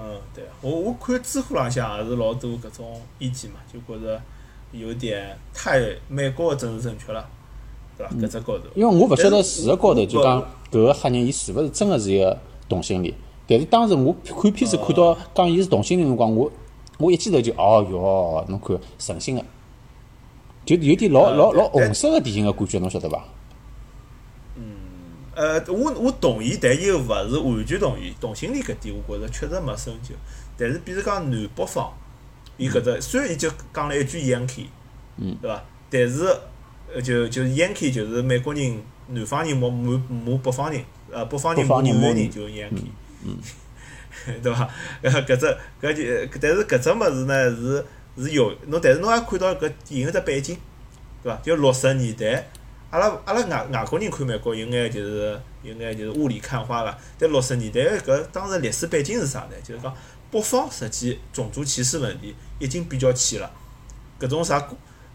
[0.00, 4.20] 嗯，对，我我看知乎浪向也是老多搿种意见嘛，就觉着
[4.70, 7.28] 有点太美国的政治正确了，
[7.96, 8.14] 对伐？
[8.14, 8.64] 搿只高头。
[8.76, 13.12] 因为我勿晓得事实高头就讲搿个黑人伊是勿是真个是一个同性恋，
[13.48, 16.48] 但是当时我看片子看到讲伊是同性恋辰光，我
[16.98, 19.44] 我一记头就哦哟，侬看诚心个，
[20.64, 23.24] 就有点老老老红色个电影个感觉，侬晓得伐？
[25.38, 28.12] 呃，我我同意，但又勿是完全同意。
[28.20, 30.12] 同性恋搿点，我觉着确实没深究。
[30.56, 31.92] 但是，比如讲南北方，
[32.56, 34.66] 伊搿只虽然伊就讲了一句 Yankee，
[35.16, 35.64] 嗯，对伐？
[35.88, 36.24] 但是，
[36.92, 42.90] 呃，就就 Yankee 就是美国人南方人骂骂骂北方人，呃，北方人骂南方人就 Yankee，
[43.24, 43.38] 嗯，
[44.42, 44.68] 对伐？
[45.02, 45.46] 呃，搿只
[45.80, 47.84] 搿就，但是搿只物事呢是
[48.24, 50.56] 是有，侬但是侬也看到搿电影只背景，
[51.22, 51.38] 对伐？
[51.44, 52.48] 就六十年代。
[52.90, 59.52] 阿拉阿拉外外国人看美国有眼就是有眼就是雾里看花个，但六十年代搿当时历史背景是啥呢？
[59.62, 59.94] 就是讲
[60.30, 63.50] 北方实际种族歧视问题已经比较浅了，
[64.18, 64.68] 搿种啥，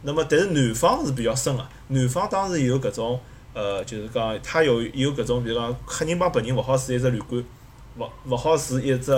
[0.03, 3.19] 那么但是南方是比较深个，南方当时有搿种
[3.53, 7.43] 呃，就是讲他有有搿种，比如讲黑人帮白人勿好住一只旅馆，
[7.97, 9.11] 勿勿好住一只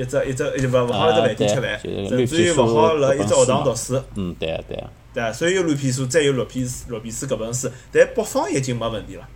[0.00, 0.24] 一只
[0.56, 4.00] 一只勿勿好辣只饭店吃饭，甚至于勿好辣一只学堂读书。
[4.14, 4.88] 嗯，对啊，对啊。
[5.12, 9.28] 对，所以有绿皮书，再有绿皮绿皮书搿本书，但北方已经没问题了，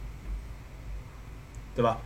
[1.75, 1.99] 对伐？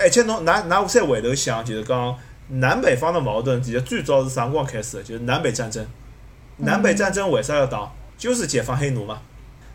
[0.00, 2.16] 而且侬㑚㑚再回头想，就是讲
[2.48, 5.02] 南北方的矛盾，其实最早是啥辰光开始的？
[5.02, 5.86] 就是南北战争。
[6.56, 7.92] 南北战争为啥要打？
[8.18, 9.22] 就是解放黑奴嘛。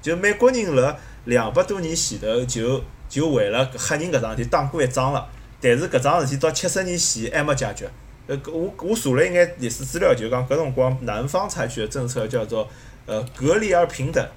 [0.02, 5.28] 就美国人辣两百多年前头就就为了黑人搿桩事体打过一仗了，
[5.62, 7.90] 但是搿桩事体到七十年前还没解决。
[8.28, 12.68] 呃，我我查了应该历史资料，就讲搿辰光南方采取的政策叫做。
[13.08, 14.28] 呃，隔离而平等，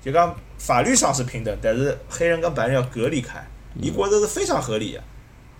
[0.00, 3.46] 就讲法律上是平等，但是黑人跟白人要隔离开，
[3.78, 5.02] 伊觉着是非常合理的。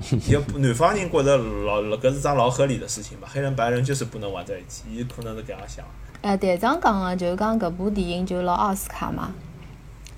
[0.26, 5.84] 也南方人觉着老老搿是桩老合理的事情吧，黑人白人就是不能玩在一起，伊可能是搿样想。
[6.22, 9.34] 哎，队长讲个就是讲搿部电影就拿奥斯卡嘛，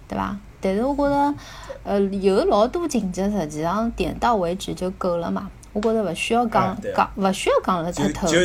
[0.07, 0.39] 对伐？
[0.61, 1.35] 但是我觉着，
[1.83, 8.27] 呃，有老多情节实际上点到为止就够了嘛，我觉着勿需要讲讲，勿需要讲了太透。
[8.27, 8.39] 就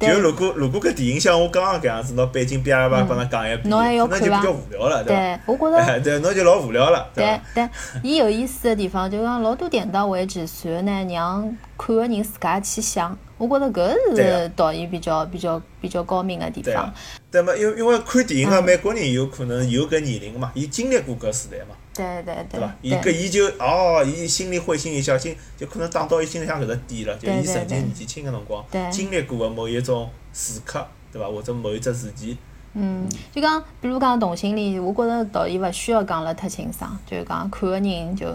[0.00, 5.40] 就如果如果搿电影像我刚刚搿样子，拿背景叭叭帮㑚讲一遍，那就比较无聊了，对伐？
[5.46, 7.68] 我觉着，对，侬就老无聊了，对对，
[8.02, 13.16] 伊有意思的地方，就讲老多点到为止，然后呢，让看个人自家去想。
[13.38, 16.92] 我觉着搿是导演比较比较比较高明个地方。
[17.30, 17.54] 对嘛？
[17.54, 21.76] 因为因为看电影个美国人有可能有搿年龄嘛，伊经历过搿时代嘛。
[21.94, 22.58] 对对对。
[22.58, 22.74] 对伐？
[22.82, 31.28] 伊搿伊就哦，伊心里会心一笑，心就可能打到伊心里向搿只点了，就伊曾经年纪轻个辰光经历过个某一种时刻，对伐？
[31.28, 32.36] 或者某一只事件。
[32.74, 38.26] 嗯，就讲比如讲同性恋，我觉着导演勿需要讲了太清爽，就是讲看个人就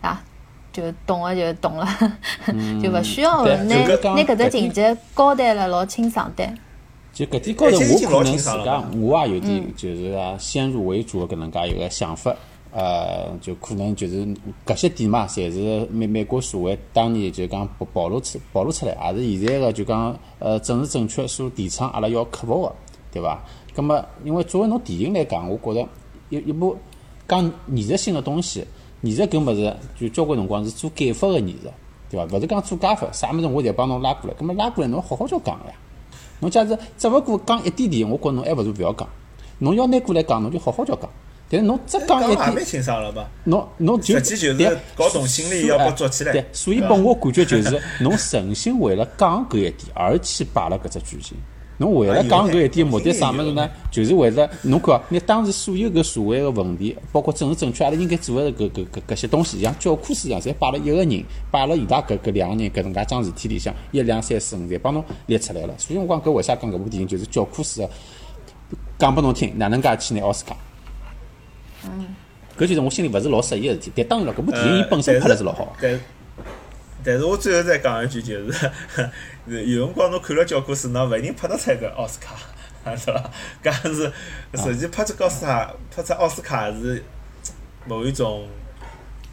[0.00, 0.20] 啊，
[0.72, 1.86] 就懂个就懂了，
[2.82, 6.44] 就勿 需要拿拿搿只情节交代了老清爽的。
[7.12, 12.34] 就搿点高头，我可能自家我也有点就是讲先入为主搿能介一个想法。
[12.78, 14.26] 呃，就可能就是
[14.66, 22.72] 搿些点嘛，侪是美美国社会当年就讲暴暴露出暴露出来，也是现在个就讲呃政治正确所提倡阿拉要克服个，
[23.10, 23.42] 对伐？
[23.74, 25.88] 葛末因为作为侬电影来讲，我觉着
[26.28, 26.76] 一一部
[27.26, 28.62] 讲艺术性个东西，
[29.00, 31.70] 艺术搿物事就交关辰光是做减法个艺术，
[32.10, 32.36] 对伐？
[32.36, 35.74] 勿是讲做加法，啥物事我侪帮侬拉过来，葛末拉过来侬好好叫讲个呀。
[36.40, 39.08] 侬假使只勿过讲一点点，我觉侬还勿如勿要讲。
[39.60, 41.08] 侬要拿过来讲，侬就好好叫讲。
[41.48, 42.68] 但是侬只讲一点，
[43.44, 46.32] 侬侬就实际就是搞懂心理要把做起来。
[46.32, 51.36] 对，所以拨我感觉就是侬诚心为了讲搿一点而去摆了搿只剧情。
[51.78, 53.70] 侬为了讲搿一点目的啥物事呢？
[53.92, 65.74] 就是为了侬看，你当时所有搿社会个问题，包括政治正确，阿拉应该做个搿搿搿搿些东西，像教科书一样，侪摆了一个人，摆了伊拉搿搿两个人搿能介桩事体里向，一两三四五，侪帮侬列出来了。
[65.76, 67.90] 所以我讲搿为啥讲搿部电影就是教科书个。
[68.98, 70.56] 讲拨侬听，哪能介去拿奥斯卡？
[71.86, 72.06] 嗯，
[72.58, 73.92] 搿就是我心里勿是老适意个事体。
[73.96, 75.76] 但当然了，搿部电影伊本身拍了是老好。
[75.80, 76.00] 但
[77.04, 78.70] 但是我最后再讲一句，就是
[79.46, 82.34] 有辰光侬看了教科书，侬勿一定拍得出个奥斯卡，
[82.96, 83.30] 是伐？
[83.62, 84.12] 搿是
[84.62, 87.04] 实际拍出奥斯卡，拍出奥斯卡是
[87.86, 88.48] 某一种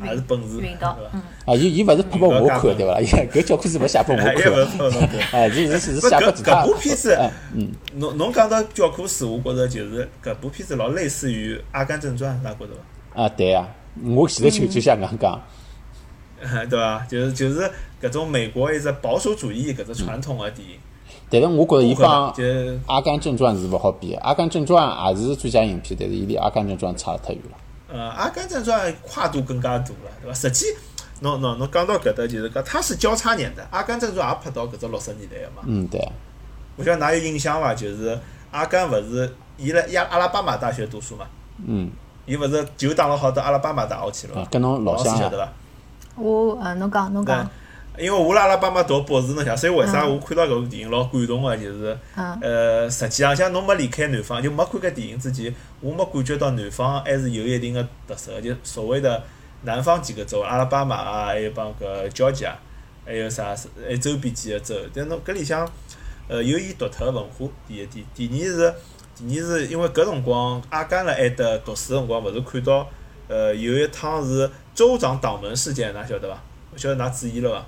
[0.05, 0.59] 也是本事？
[1.13, 2.99] 嗯啊，伊伊勿是拍拨我看的，对伐？
[3.01, 5.11] 伊搿教科书勿写拨我看拍侬看。
[5.11, 12.73] 的， 哎，是是写拨其他搿部片子嗯嗯，侬侬讲到教科书，我觉着就是搿部片子老类似于《阿甘正传》，㑚觉着
[13.13, 13.23] 伐？
[13.23, 13.67] 啊对啊，
[14.03, 15.41] 我前头就就想讲讲，
[16.69, 17.05] 对伐？
[17.09, 17.69] 就是就是
[18.01, 20.75] 搿种美国一只保守主义搿只传统个电影，
[21.29, 22.43] 但是我觉着伊帮就
[22.87, 27.57] 《阿甘正传》是勿好比的，《阿甘正传》也是最佳影片，但是伊离《阿甘正传》差得太远了。
[27.93, 30.33] 呃，《阿甘正传》跨度更加大了，对伐？
[30.33, 30.65] 实际
[31.19, 35.61] 侬侬侬讲到搿搭就是讲，它是交叉年代，《阿甘正传》也拍到搿只六十年代个嘛。
[35.67, 36.11] 嗯，对啊，
[36.75, 37.75] 我晓得㑚有印象伐？
[37.75, 41.27] 就是阿甘勿是伊辣亚阿拉巴马大学读书嘛，
[41.67, 41.91] 嗯，
[42.25, 45.51] 伊勿是就打了好到阿拉巴马大学去了跟侬老乡晓得伐？
[46.15, 47.47] 我呃，侬讲侬讲，
[47.99, 51.55] 因为我辣阿拉巴马读博士，侬想，所以为啥我看到搿部电影老感动个？
[51.55, 59.21] 就是，嗯呃，实际浪像侬没离开南方，就没看搿电影之前，我没感觉到南方还是有一定个特色的，就所谓的
[59.61, 62.53] 南方几个州，阿拉巴马啊，还有帮搿 Georgia，
[63.05, 65.69] 还有啥，还有周边几个州，但侬搿里向，
[66.27, 68.73] 呃，有伊独特个文化，第一点，第二是，
[69.15, 72.89] 第二是因为搿辰光阿甘辣埃搭读书个辰光，勿是看到，
[73.27, 76.41] 呃，有一趟是州长挡门事件，㑚晓得伐？
[76.73, 77.65] 勿晓得㑚注意了伐？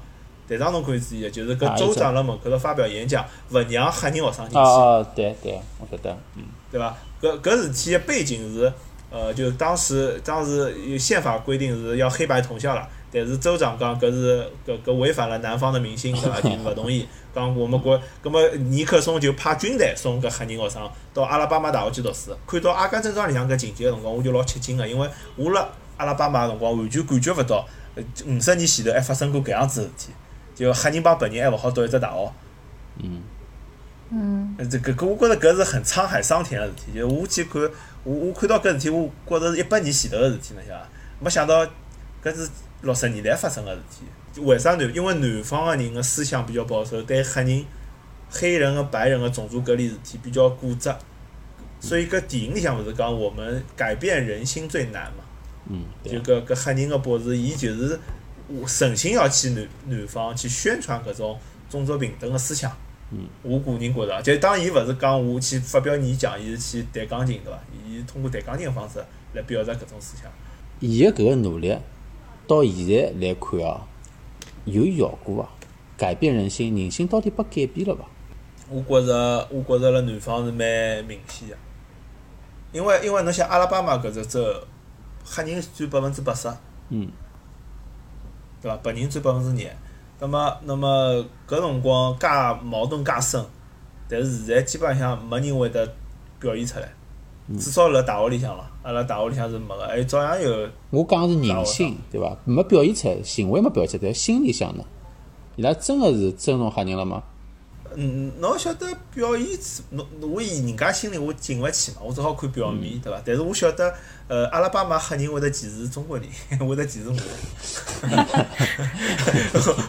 [0.48, 4.82] 台上侬可以注意个，就是搿州长辣门口头发表演讲，勿让黑人学生进啊去。
[4.82, 6.96] 啊，对对，我晓得，嗯，对伐？
[7.22, 8.72] 搿搿事体个背景是，
[9.10, 16.40] 呃，就当时当时有宪法规定是要黑白同校了，但是州长讲搿是搿搿违反了南方的民心，对伐？
[16.42, 17.08] 就勿同意。
[17.34, 22.32] 讲我们国，葛末尼克松就派军队送搿黑人学生到阿拉巴马大学去读书。
[22.48, 30.14] 看到《阿甘正传》里向搿情节个辰光，我就老吃惊个，因为我辣阿拉巴马个辰光完全感觉勿到，呃五十年前头还发生过搿样子的事体，
[30.56, 32.34] 就黑人帮白人还勿好读一只大学。
[33.04, 33.22] 嗯
[34.10, 37.62] 嗯，这个搿我觉着搿是很沧海桑田个事体，就我去看，
[38.04, 40.90] 我我看到搿事体，我觉着是一百年前头个事体，侬晓得伐？
[41.20, 41.66] 没想到
[42.24, 42.50] 搿是
[42.82, 44.06] 六十年代发生个事体。
[44.32, 44.94] 就为啥南？
[44.94, 47.66] 因为南方个人个思想比较保守，对黑人、
[48.30, 50.94] 黑人和白人个种族隔离事体比较固执，
[51.80, 55.24] 所以搿电影里向勿是讲我们改变人心最难嘛？
[55.68, 58.00] 嗯，就搿搿黑人个博士，伊就是
[58.68, 61.38] 诚心要去南南方去宣传搿种
[61.70, 62.72] 种族平等个思想。
[63.12, 67.60] 嗯，我个人觉着，就当伊勿是讲我去发表演讲，伊是去弹钢琴对伐？
[67.88, 69.04] 伊是通过弹钢琴个方式
[69.34, 70.32] 来表达搿种思想。
[70.80, 71.78] 伊个搿个努力
[72.48, 73.86] 到现在来看啊，
[74.66, 75.50] 有效果伐？
[75.98, 78.06] 改变人心，人心到底被改变了伐？
[78.68, 81.56] 我觉着，我觉着辣南方是蛮明显个，
[82.72, 84.44] 因为因为侬想阿拉巴马搿只州，
[85.24, 86.50] 黑人占百分之八十，
[86.90, 87.08] 嗯，
[88.66, 88.78] 对伐？
[88.82, 89.78] 白人占百分之廿。
[90.20, 92.28] 那么，那么搿辰光介
[92.64, 93.46] 矛盾介深，
[94.10, 95.86] 但是现在基本上没人会得
[96.40, 96.90] 表现出来，
[97.60, 100.68] 至少辣大学里向咯，阿拉大学里向是没个，还照样有。
[100.90, 102.36] 我讲是人性，对伐？
[102.44, 104.84] 没表现出来，行为没表现出来，但心里向呢？
[105.58, 107.22] 伊拉真个是尊重黑人了吗？
[107.96, 113.22] 嗯，侬晓得表演是，侬我以人家心里我进勿去嘛，我只好看表面，对伐？
[113.26, 113.94] 但是我晓得，
[114.28, 116.28] 呃，阿拉巴马黑人会得歧视中国人，
[116.60, 117.16] 会得歧视我。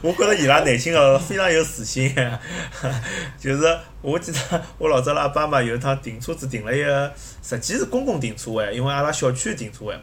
[0.03, 2.15] 我觉着伊拉内心个非常有自信，
[3.39, 10.03] 就是我记得我老早辣阿拉巴马有一趟停车子停了一个，实际是公共停车位，因为阿拉小区停车位嘛。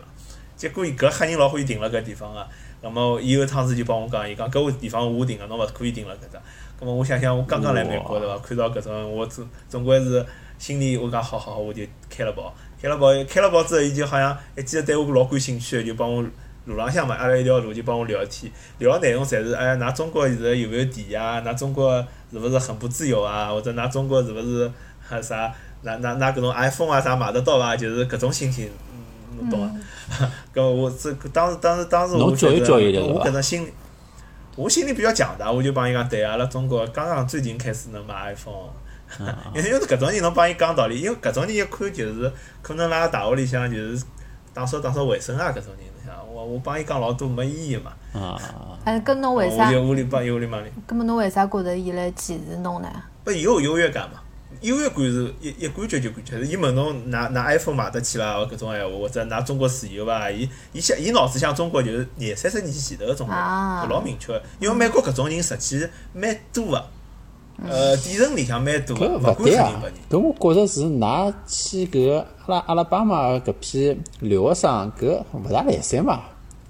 [0.56, 2.48] 结果伊搿黑人老欢喜停辣搿地方个，
[2.82, 6.40] 那么伊有一趟子就帮我讲，伊讲搿个地方我停个，侬勿可以停辣搿搭。
[6.84, 8.38] 咁么我想想，我刚刚来美国对伐？
[8.40, 10.26] 看到搿种，我总总归是
[10.58, 16.22] 心里我讲好好好，我就开了包，开了包，开了包之后，伊就好像一记得对我老感兴趣的，就帮我
[16.66, 21.42] 路浪向嘛，阿拉一条路就帮我聊天，聊个内容侪是哎，㑚中国现在有没有电啊？
[21.42, 23.50] 㑚中国是勿是很不自由啊？
[23.50, 24.70] 或者㑚中国是勿是
[25.02, 25.54] 哈啥？
[25.86, 27.78] 㑚㑚㑚搿种 iPhone 啊啥买得到伐？
[27.78, 29.62] 就是搿种心情，嗯侬懂
[30.10, 30.30] 伐？
[30.54, 33.70] 搿我这当时当时当时我觉得我伐搿种心里。
[34.56, 38.70] 我心里比较强大，我就帮伊讲，对，阿拉中国刚刚最近开始能买 iPhone，
[39.54, 42.32] 因为是搿种人侬帮伊讲道理，因为搿种人一看就是
[42.62, 44.06] 可能辣大学里向就是
[44.54, 48.40] 打扫打扫卫生啊搿种人，侬想我我帮伊讲老多没意义嘛，啊，
[48.86, 49.72] 哎，搿侬为啥我？
[49.72, 52.88] 就屋里帮伊屋里帮里，搿么侬为啥觉着伊来歧视侬呢？
[53.24, 54.20] 不有优越感嘛，
[54.64, 58.38] 优越感是一一感觉就感觉，伊问侬拿拿 iPhone 买得起伐？
[58.46, 60.32] 搿种闲话，或者拿中国自由伐？
[60.32, 66.86] 伊伊想伊脑子想中国就是廿三十年前头个中国，啊就老明确个，因为美国搿种人实际蛮多个。
[67.70, 69.72] 呃，底层里向蛮多的，搿勿对啊！
[70.10, 76.24] 搿我觉着是㑚去搿阿拉阿拉巴马搿批留学生搿勿大来三嘛。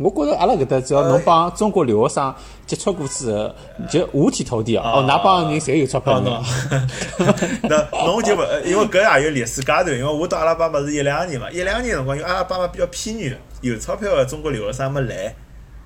[0.03, 2.35] 我觉着阿拉搿搭只要侬帮中国留学生
[2.67, 3.55] 接触过之后，
[3.89, 4.83] 就五体投地哦。
[4.83, 6.43] 哦，㑚帮人侪有钞票哦，呢
[7.17, 7.57] 喏。
[7.69, 15.33] 那侬就勿，呃因为搿也有历史阶段，因为我到阿拉巴马是一两年嘛，一两年辰光，因为阿拉巴马比较偏远，有钞票个中国留学生没来，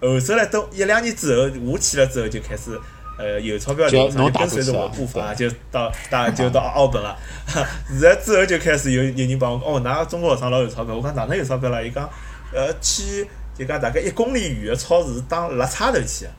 [0.02, 2.80] 后头来等一两年之后，我去了之后就开始。
[3.20, 7.18] 呃，有钞票的就跟随着我步伐，就到大就到澳本了。
[7.90, 10.96] 现在之后就开始有有人帮我讲，哦，㑚中国学生老有钞票。
[10.96, 11.82] 我讲哪能有钞票啦？
[11.82, 12.08] 伊讲，
[12.54, 13.28] 呃，去
[13.58, 16.32] 就讲大概一公里远个超市当辣差头去个。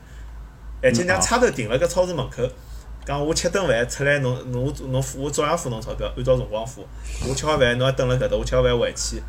[0.81, 2.41] 而且让差头停辣搿超市门口，
[3.05, 6.87] 讲我吃顿饭出来，侬侬侬付我照样付侬钞票，按照辰光付。
[7.27, 9.21] 我吃好饭侬要等辣搿搭，我吃好饭回去，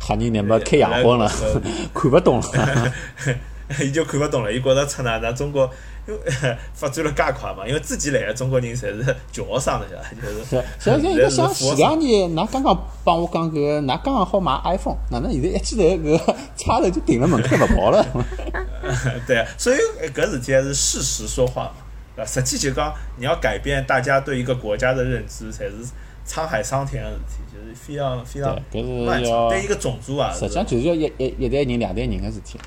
[0.00, 1.30] 吓人乃末开洋荤了，
[1.94, 2.92] 看勿懂了。
[3.80, 5.70] 伊就看勿懂了，伊觉着出哪哪中国
[6.06, 6.20] 因 为
[6.74, 11.00] 发展了介快嘛，因为自己来个中国人侪是穷学生的，就是是，像
[11.30, 18.04] 像前两年，㑚刚刚帮我讲搿，㑚刚刚好买 iPhone，哪能现在一记头搿差头就停了门口勿跑了？
[19.26, 21.72] 对啊，所以呃搿事体还是事实说话
[22.16, 22.24] 嘛？
[22.26, 25.72] 实际就讲你要改变大家对一个国家的认知，才是
[26.26, 28.54] 沧海桑田的事体，就是非常非常
[29.06, 29.30] 漫长。
[29.32, 32.58] 要对一个种族啊，实际上就是要一一一代人两代人个事体。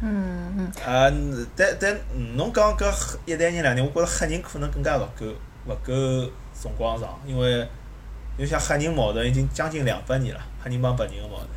[0.00, 1.12] 嗯嗯，啊，
[1.56, 5.26] 但但嗯侬讲搿黑一代人两代，我觉着黑人可能更加勿够
[5.66, 5.92] 勿够
[6.54, 7.58] 辰光长，因为
[8.36, 11.48] 因为像黑人矛盾已经将近两百年了，黑人帮白人个矛盾，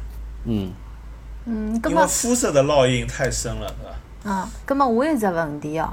[0.46, 0.74] 嗯，
[1.46, 4.32] 嗯，葛因为么，肤色的烙印太深了，对伐？
[4.32, 5.88] 啊，葛么我有只问题哦，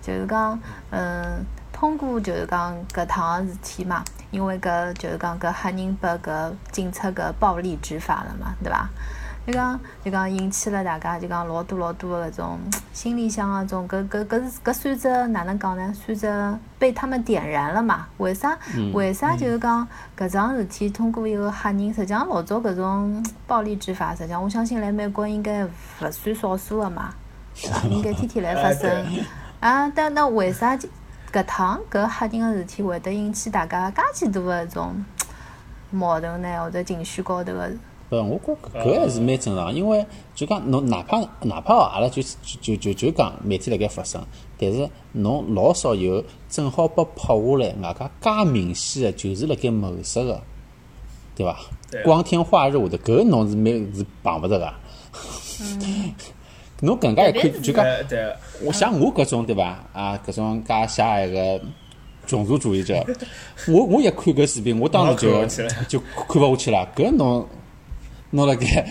[0.00, 8.88] 就是讲，嗯，通过就是讲搿趟个事体嘛，因为搿就是讲搿黑人被搿警察搿暴力执法了嘛，对伐？
[9.48, 12.58] 就讲就讲引起了大家就讲老多老多的搿种
[12.92, 15.90] 心里向啊种搿搿搿是搿算只哪能讲呢？
[15.94, 18.06] 算只被他们点燃了嘛？
[18.18, 18.58] 为啥？
[18.92, 19.88] 为啥就是讲
[20.18, 25.70] 搿桩事体通过一个黑人，实际上老早搿种 暴力执法，实际上我相信来美国应该勿
[26.10, 27.14] 算少数个嘛？
[27.88, 29.02] 应该天天来发生。
[29.60, 30.86] 啊，但那为啥就
[31.32, 35.02] 搿趟搿黑人个事体会得引起大家介许多个种
[35.90, 36.60] 矛盾呢？
[36.60, 37.70] 或者情绪高头个？
[38.08, 40.04] 不，我觉搿还是蛮正常，因为
[40.34, 42.22] 就讲侬哪怕哪怕哦阿拉就
[42.60, 44.24] 就就就讲每天辣盖发生，
[44.58, 50.40] 但是侬老少有正好被拍下来，外加介明显个就是辣盖谋杀个，
[51.36, 51.56] 对伐
[52.04, 54.72] 光天化日下头，搿侬是蛮是碰勿着个。
[56.80, 57.84] 侬更加一看就讲，
[58.62, 59.84] 我像我搿种对伐？
[59.92, 61.60] 啊，搿种介狭隘个
[62.24, 63.04] 种族主义者，
[63.66, 65.26] 我我一看搿视频，我当时
[65.88, 66.88] 就就看勿下去了。
[66.94, 67.44] 搿侬
[68.30, 68.86] 侬辣盖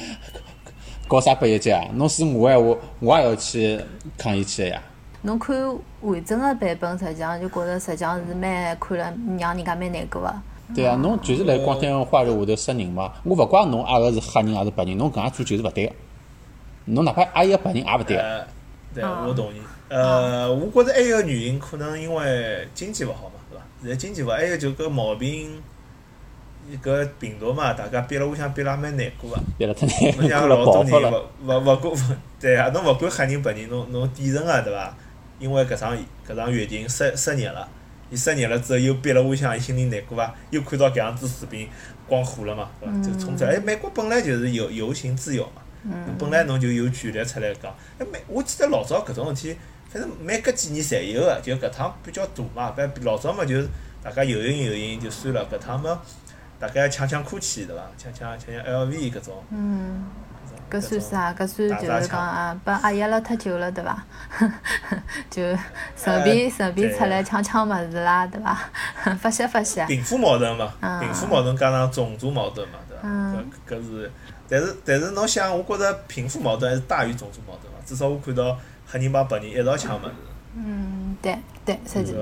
[1.08, 1.88] 搞啥八一节啊？
[1.94, 3.80] 侬是我闲话，我也要去
[4.18, 4.82] 抗议去个呀。
[5.22, 5.56] 侬看
[6.02, 10.34] 完整个版本，实际上就觉着实际上是蛮看了让人家蛮难过个。
[10.76, 13.14] 对啊，侬就是辣光天化日下头杀人嘛。
[13.24, 15.94] 我勿怪侬阿个是黑人还是白人，侬搿样做就是勿对个。
[16.86, 18.24] 侬哪怕阿一个白人也勿对个。
[18.24, 18.48] 呃，
[18.94, 19.58] 对，啊我同意。
[19.90, 23.64] 呃，我觉着还有个原因，可能因为经济勿好嘛，对伐？
[23.82, 25.62] 现在经济勿好，还有就搿毛病，
[26.84, 29.40] 搿病毒嘛，大家憋了屋里向憋了也蛮难过个。
[29.58, 30.84] 憋了太侬难过了，像老多。
[30.84, 31.94] 人勿勿勿管，
[32.40, 34.94] 对啊，侬勿管黑人白人，侬侬底层个对伐？
[35.40, 35.98] 因为搿场
[36.28, 37.68] 搿场疫情失失业了，
[38.10, 40.34] 伊失业了之后又憋了屋里向，伊心里难过伐？
[40.50, 41.70] 又看到搿样子视频，
[42.08, 43.02] 光火了嘛，对伐？
[43.02, 43.52] 就冲出来。
[43.52, 45.62] 哎，美国本来就是游游行自由嘛，
[46.06, 47.74] 侬本来侬就有权利出来讲。
[48.00, 49.58] 哎，美我记得老早搿种事体，
[49.90, 52.74] 反正每隔几年侪有个，就搿趟比较大嘛。
[52.76, 53.68] 反正老早嘛就是
[54.04, 56.02] 大家游行游行就算了，搿趟嘛
[56.60, 57.82] 大概抢抢科技对伐？
[57.98, 59.44] 抢抢抢抢 LV 搿种。
[59.52, 60.06] 嗯，
[60.72, 61.34] 搿算种啥？
[61.34, 64.04] 搿算就是讲啊，被压抑了太久了，对伐？
[65.30, 65.42] 就
[65.96, 68.58] 顺便顺便出来抢抢物事啦，对伐？
[69.20, 69.86] 发泄发泄。
[69.86, 73.02] 贫富矛盾嘛，啊贫富矛盾加上种族矛盾嘛，对伐？
[73.04, 74.12] 嗯搿搿是，
[74.50, 77.80] 但是但是侬想，我觉着贫富矛盾还是大于种族矛盾嘛。
[77.86, 80.12] 至少我看到黑人帮白人一道抢物事，
[80.60, 82.16] 嗯，对对，实际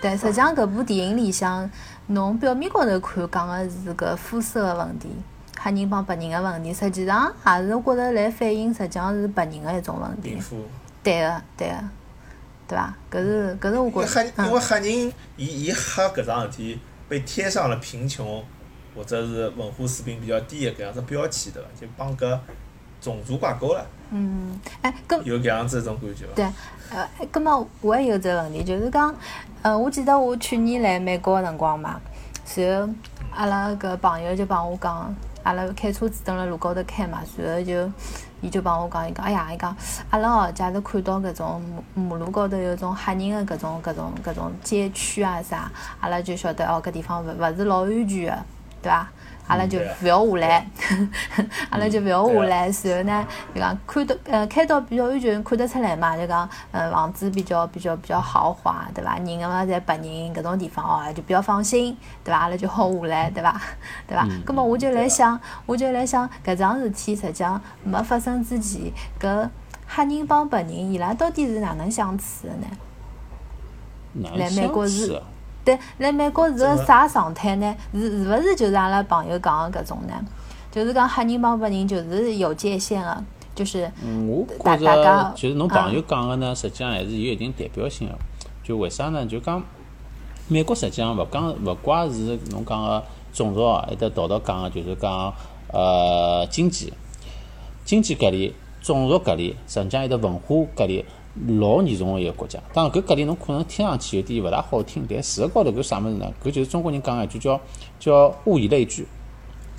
[0.00, 0.16] 对？
[0.16, 1.68] 实际上搿部电影里向，
[2.06, 5.08] 侬表面高头看讲个是搿肤色个问题，
[5.58, 10.38] 黑人帮白人个问题，实际上也是我觉着来反映实际上是白人个一种问题
[11.02, 11.74] 对个，对个，
[12.68, 12.94] 对伐？
[13.10, 18.42] 搿是搿是我觉着，黑因为嗯，黑人伊伊黑搿桩事体被贴上了贫穷
[18.94, 21.68] 或者是文化水平比较低的搿样子标签，对伐？
[21.80, 22.38] 就帮搿
[23.00, 23.84] 种族挂钩了，
[24.16, 26.34] 嗯，哎，搿有搿样子一种感觉伐？
[26.36, 26.44] 对，
[26.90, 29.12] 呃，葛末我还有只问题，就是讲，
[29.62, 32.00] 呃，我记得我去年来美国个辰光嘛，
[32.54, 32.94] 然后
[33.34, 35.12] 阿拉搿朋友就帮我讲，
[35.42, 37.90] 阿拉开车子蹲辣路高头开嘛，然后就，
[38.40, 39.76] 伊就帮我讲，伊讲，哎呀，伊讲，
[40.10, 41.60] 阿拉哦，假如看到搿种
[41.96, 48.42] 马马路高头有种吓人个搿种搿种搿种街区啊啥，阿拉就晓得哦，搿地方勿勿是老安全个，
[48.80, 49.08] 对伐？
[49.46, 50.66] 阿拉就勿要下来，
[51.68, 52.72] 阿拉就勿要下来。
[52.72, 59.16] 然后呢，就讲看到呃开到比较安全，看得出来嘛，就讲呃房子比较比较比较豪华，对伐？
[59.18, 62.40] 人个嘛侪白人搿种地方哦，就比较放心，对伐？
[62.40, 63.60] 阿拉就好下来，对伐？
[64.06, 64.26] 对伐？
[64.46, 68.90] 葛末我就来想，我就来想搿桩事体实际上没发生之前，
[69.20, 69.48] 搿
[69.86, 74.28] 黑人帮白人伊拉到底是哪能相处的呢？
[74.36, 75.20] 来美国是。
[75.64, 77.74] 对，辣美国是个啥状态呢？
[77.92, 80.12] 是是勿是就是阿拉朋友讲个搿种呢？
[80.70, 83.90] 就是讲黑人帮白人就是有界限个，就是
[84.26, 88.14] 我觉着就是侬朋友讲个呢，实际上还是有一定代表性个。
[88.62, 89.24] 就为啥呢？
[89.24, 89.62] 就讲
[90.48, 93.02] 美国实际上勿讲勿怪是侬讲个
[93.32, 95.32] 种族，还得道道讲个就是讲
[95.72, 96.92] 呃经济、
[97.84, 101.04] 经济隔离、种族隔离，实际上还得文化隔离。
[101.58, 106.32] 老严重个一个国家，当然搿隔离侬可能听上去有点勿大好听，但事实高头搿啥物事呢？
[106.42, 107.60] 搿就是中国人讲个一句叫
[107.98, 109.06] 叫物以类聚，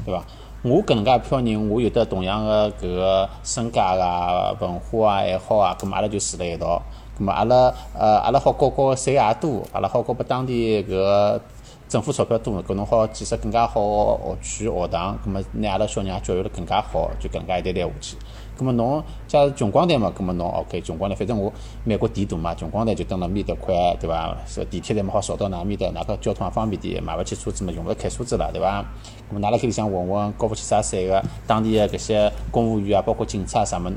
[0.06, 0.24] 对伐？
[0.64, 6.82] 我搿能介一票人，我有得同样个搿个身价啊、文化啊、爱好啊，搿么阿拉就住辣一道，
[7.18, 11.42] 搿么阿拉呃阿拉好交交税也多，阿拉好交拨当地搿个
[11.88, 18.18] 政府钞票多，搿侬好建设更加好学区学堂，搿么拿阿拉小人也教育得更加好，就搿能介一代代下去。
[18.58, 21.52] 咁么侬假如穷光蛋嘛，咁么侬 OK，穷光蛋，反正我
[21.84, 24.38] 美国地大嘛，穷光蛋就蹲辣面搭块，对伐？
[24.48, 28.86] 说地铁站么好扫到哪面搭，哪个交通也方便点，买勿起车子嘛，用勿着开车子了，对伐？
[29.30, 33.92] 咁么㑚辣盖里向混混，交勿起啥税个，当地个搿些公务员啊，包括警察啥么，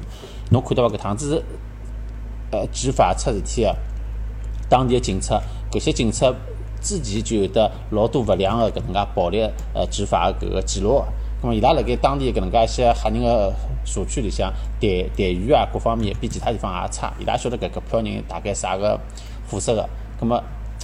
[0.51, 0.97] 侬看到伐？
[0.97, 1.41] 搿趟子
[2.51, 3.77] 呃执法出事体个，
[4.69, 5.41] 当地个警察，
[5.71, 6.35] 搿些警察
[6.81, 9.41] 之前就有得老多勿良个搿能介暴力
[9.73, 11.05] 呃执法搿个记录。
[11.41, 17.13] 咁么伊拉辣盖当地搿能介一些黑人个社区里向待待遇啊，各方面比其他地方也差。
[17.21, 18.99] 伊拉晓得搿搿票人大概啥个
[19.47, 19.89] 肤色个，
[20.21, 20.43] 咁么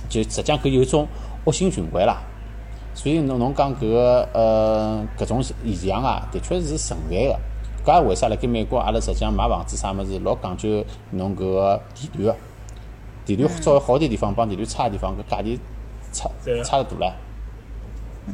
[0.09, 1.09] 就实际上搿有一种
[1.45, 2.23] 恶性循环啦。
[2.95, 7.37] 所以侬侬讲搿个呃搿种现象啊，的确是存在个。
[7.85, 12.37] 搿也为啥辣盖美国阿拉实际上买房子啥物事老讲究侬搿个地段个，
[13.27, 15.59] 地段稍微好点地方帮地段差个地方搿价钿
[16.13, 16.31] 差
[16.63, 17.13] 差得多唻。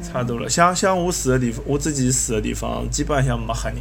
[0.01, 3.81] 差多了，像像我住的地方，我自己住的地方，基本上没黑人。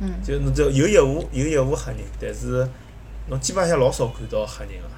[0.00, 0.12] 嗯。
[0.22, 2.68] 就侬这有一户有一户黑人，但是
[3.28, 4.88] 侬基本上老少看到黑人个。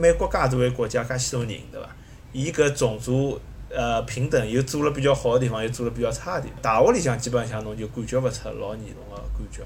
[0.00, 1.88] 美国介大个国家，介许多人，对伐？
[2.32, 6.60] 伊搿种族呃平等，又做了比较好个地方，又做了比较差个地方。
[6.60, 9.62] 大学里向基本上侬就感觉勿出老严重个感觉，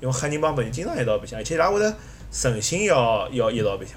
[0.00, 1.96] 因为黑人帮白人经常一道白相，而且伊拉会得
[2.30, 3.96] 诚心要要一道白相，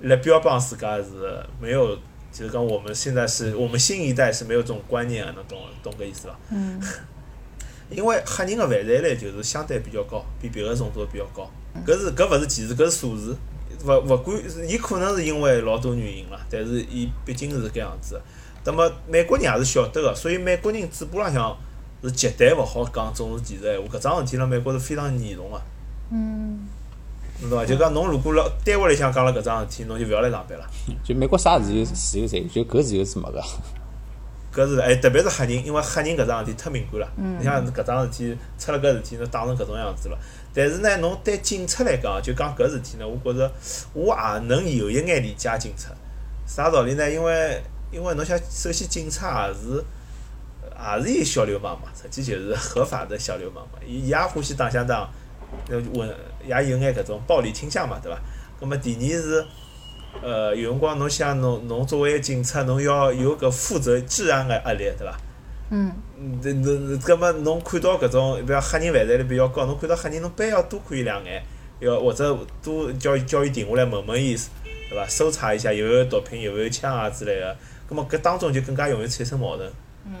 [0.00, 1.98] 来标榜自家是没有。
[2.32, 6.36] 就是讲我们现在是我们新一代是没有这种观念啊，侬懂懂个意思伐？
[6.50, 6.80] 嗯。
[7.90, 11.50] 因为黑人个犯罪率就是相对比较高，比别个种族比较高。
[11.86, 13.36] 搿是搿勿是歧视，搿是数字。
[13.84, 14.34] 勿勿管，
[14.66, 18.18] 伊可能是因为老多原因啦，但是伊毕竟是搿样子。
[18.64, 21.54] 那么美国人也是晓得个，所以美国人嘴巴浪向
[22.02, 23.98] 是绝对勿好讲种族歧视闲话。
[23.98, 25.60] 搿桩事体辣美国是非常严重个。
[26.10, 26.66] 嗯。
[27.42, 27.66] 侬对伐？
[27.66, 30.66] 就讲侬如果辣单位里向讲了搿桩事体，侬就勿要来上班了。
[31.04, 33.42] 就美国啥自由自由侪有，就搿自由是没个。
[34.54, 37.08] 搿是哎，特别是黑人，因为黑人搿桩事体忒敏感了。
[37.38, 40.18] 你像搿桩事体出了搿事体，侬打成搿种样子了。
[40.54, 43.50] 但是呢，侬对警察来讲，就讲搿事体呢，我觉着
[43.94, 45.90] 我也能有一眼理解警察。
[46.46, 47.10] 啥道理呢？
[47.10, 49.82] 因为因为侬想，首先警察也是
[50.98, 55.08] 也是一小流氓嘛，实际就是合法的小流氓嘛，伊也欢喜打相打。
[55.68, 56.08] 呃，问
[56.44, 58.18] 也有眼搿种暴力倾向嘛，对伐？
[58.60, 59.46] 葛末第二是，
[60.22, 65.16] 呃，有辰光侬想侬侬作为警察，侬要有搿负责治安个压力，对伐？
[65.70, 65.92] 嗯。
[66.18, 71.42] 嗯，这这，葛末侬看到搿种，比如黑人犯罪率比较高，侬看到黑人，侬班要多看伊两眼，
[71.80, 74.36] 要或者多叫伊叫伊停下来问问伊，
[74.88, 75.06] 对伐？
[75.06, 77.56] 搜查一下有没有毒品，有没有枪啊之类个，
[77.88, 79.68] 葛末搿当中就更加容易产生矛盾。
[80.06, 80.14] 嗯。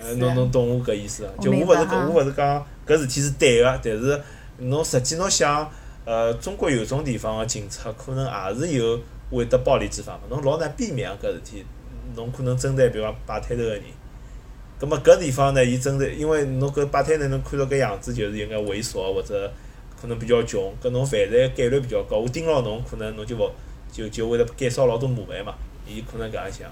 [0.00, 1.28] 呃，侬侬懂我搿意思？
[1.40, 2.66] 就我勿是搿，我勿是讲。
[2.90, 4.20] 搿事体是对个，但是
[4.58, 5.70] 侬实际侬想，
[6.04, 11.64] 呃，中国有种地方个警察可能也是有会得暴力执法嘛，侬老难避免搿事体。
[12.16, 13.82] 侬可能针对比方摆摊头个人，
[14.80, 19.48] 葛末搿地方呢，伊针对，因为侬搿摆摊头侬看到搿样子，就是有眼猥琐或者
[20.00, 22.16] 可能比较穷，搿侬犯罪概率比较高。
[22.16, 23.48] 我盯牢侬，可能侬就勿
[23.92, 25.54] 就就会得减少老多麻烦嘛。
[25.86, 26.68] 伊可能搿样想，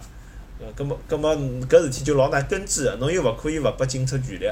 [0.58, 4.50] 呃，葛末葛末搿事体就老难根治个，侬又勿可以勿拨警察权力。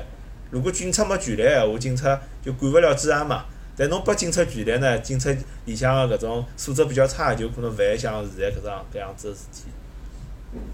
[0.51, 3.45] 如果警察没权力闲话，警察就管勿了治安嘛。
[3.79, 5.31] 但侬拨警察权力呢，警察
[5.67, 9.65] 里向个搿种素质比较差，就可能勿会像现在搿种搿样子个事体。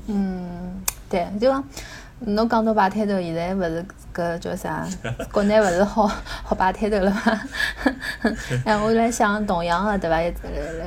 [0.07, 1.64] 嗯，对，就讲，
[2.27, 4.87] 侬讲到摆摊头，现在勿是搿叫啥？
[5.33, 6.07] 国内勿是好
[6.45, 7.41] 好摆摊头了吗？
[8.64, 10.23] 哎，我辣想同样个对伐？
[10.23, 10.33] 一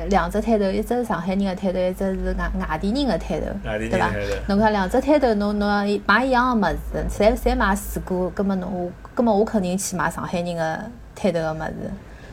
[0.08, 3.46] 两只摊头，一只是上海人个摊头，一只是外外地人个摊头，
[3.78, 4.10] 对伐？
[4.48, 10.80] 侬看两只摊头，侬侬要买一样个物事，侪侪买水果，葛末侬我，葛末我肯定去买上海人个
[11.14, 11.90] 摊头个物事，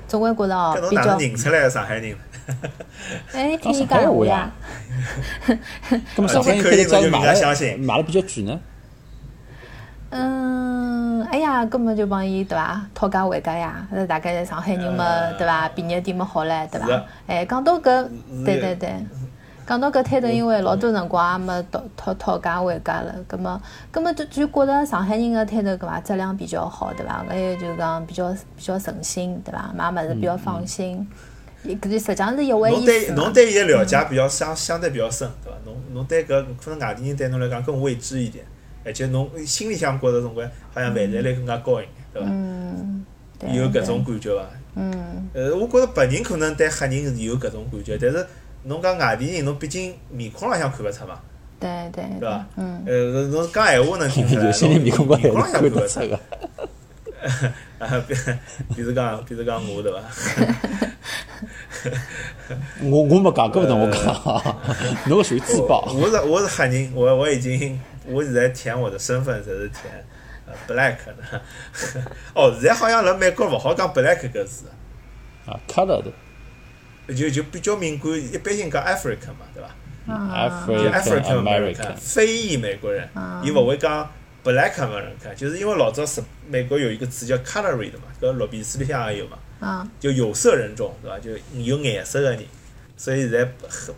[0.07, 2.17] 总归觉着哦比较哪能，认出来个上海人呢？
[3.33, 4.51] 哎，听伊讲话呀讲话呀。
[6.15, 8.59] 咁么上海人开的家买了买了比较贵呢？
[10.15, 12.79] 嗯，哎呀，根本就帮伊对伐？
[12.93, 15.67] 讨价还价呀，那大概上海人嘛，呃对伐？
[15.69, 17.03] 便宜点嘛好唻，对伐？
[17.25, 18.07] 哎，讲到搿，
[18.45, 18.93] 对对对，
[19.65, 23.59] 讲到搿摊头，因为老多辰光也没讨讨讨价还价了，葛么，
[23.91, 27.25] 葛么就就觉着上海人个摊头搿伐，质量比较好，对伐？
[27.27, 29.73] 还有就是讲比较比较诚心，对伐？
[29.75, 31.07] 买物事比较放心，
[31.63, 33.33] 伊搿就实际上是一回意侬对侬。
[33.33, 35.57] 对伊个了解比较相相对比较深，对伐？
[35.65, 38.45] 侬侬对搿可能外地人对侬来讲更未知一点，
[38.85, 42.27] 而且侬心里向觉着总归好像犯罪率更加高一点，对伐？
[42.29, 43.05] 嗯，
[43.53, 44.45] 有搿种感觉伐？
[44.75, 48.25] 嗯，呃，我觉着白人可能对黑人是有搿种感觉，但是
[48.63, 51.19] 侬讲外地人，侬毕竟面孔浪向看勿出嘛，
[51.59, 52.45] 对对对伐？
[52.57, 56.19] 嗯，呃，侬讲闲话能听出来， 有些人面孔高还面孔浪向看勿出个。
[57.79, 58.13] 啊，比
[58.75, 59.99] 比如讲，比如讲我对伐？
[62.81, 64.55] 我我没讲，搿勿能我讲，
[65.07, 65.91] 侬搿属于自爆。
[65.93, 70.05] 我是我是黑人，我我已经我现在填我的身份，侪是填
[70.45, 71.41] 呃 black 的。
[72.35, 74.65] 哦，现在好像辣美国勿好讲 black 搿字，
[75.45, 79.69] 啊，color 的就就比较敏感，一般性讲 African 嘛，对伐？
[80.13, 83.07] 啊就 African African American 非裔美国人，
[83.43, 84.09] 伊勿会讲
[84.43, 89.87] black American，就是因为老早是美国有一个词叫 colored 嘛，搿罗比斯里向也有嘛，啊。
[89.99, 91.19] 就有色人种，对伐？
[91.19, 92.43] 就有颜色的人，
[93.03, 93.45] 所以现在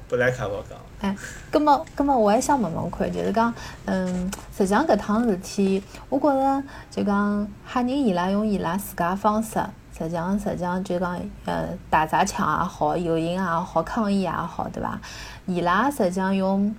[0.09, 0.79] black 勿讲。
[0.99, 1.15] 哎，
[1.51, 3.53] 葛么，葛么，我还想问问看，就是讲，
[3.85, 9.59] 嗯，实际上搿趟事体，我觉着就讲黑人伊拉用伊拉自家方式，
[9.95, 14.99] 实际上实际上就讲，呃，打砸抢也好，游行也好，抗议也好，对伐？
[15.45, 16.75] 伊拉实际上用，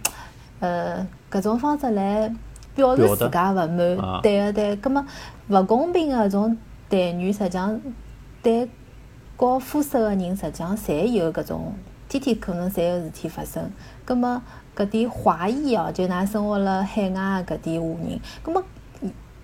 [0.59, 2.35] 呃，搿种方式来
[2.75, 5.07] 表示自家勿满啊，对个对，葛么
[5.47, 6.59] 勿公平个搿种
[6.89, 7.81] 待遇，实际上
[8.43, 8.69] 对
[9.37, 11.73] 高肤色个人，实际上侪有搿种，
[12.09, 13.71] 天天可能侪有事体发生。
[14.05, 14.43] 葛么
[14.77, 18.63] 搿点华裔哦，就㑚生活辣海外个搿点华人，葛么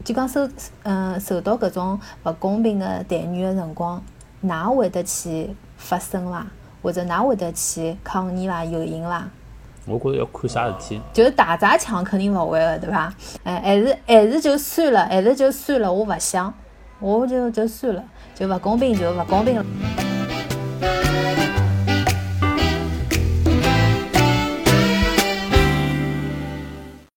[0.05, 0.49] 就讲受
[0.83, 4.03] 嗯受到搿种勿公平个待遇个辰光，
[4.45, 6.47] 㑚会得去发声伐？
[6.83, 8.65] 或者㑚会得去抗议伐？
[8.65, 9.29] 游行伐？
[9.85, 11.01] 我觉着要看啥事体。
[11.13, 13.13] 就是打砸抢肯定勿会个，对伐？
[13.45, 16.53] 哎，还是还是就算了，还是就算了，我勿想，
[17.01, 18.05] 我就就算了，
[18.35, 19.65] 就勿公平就勿公平了。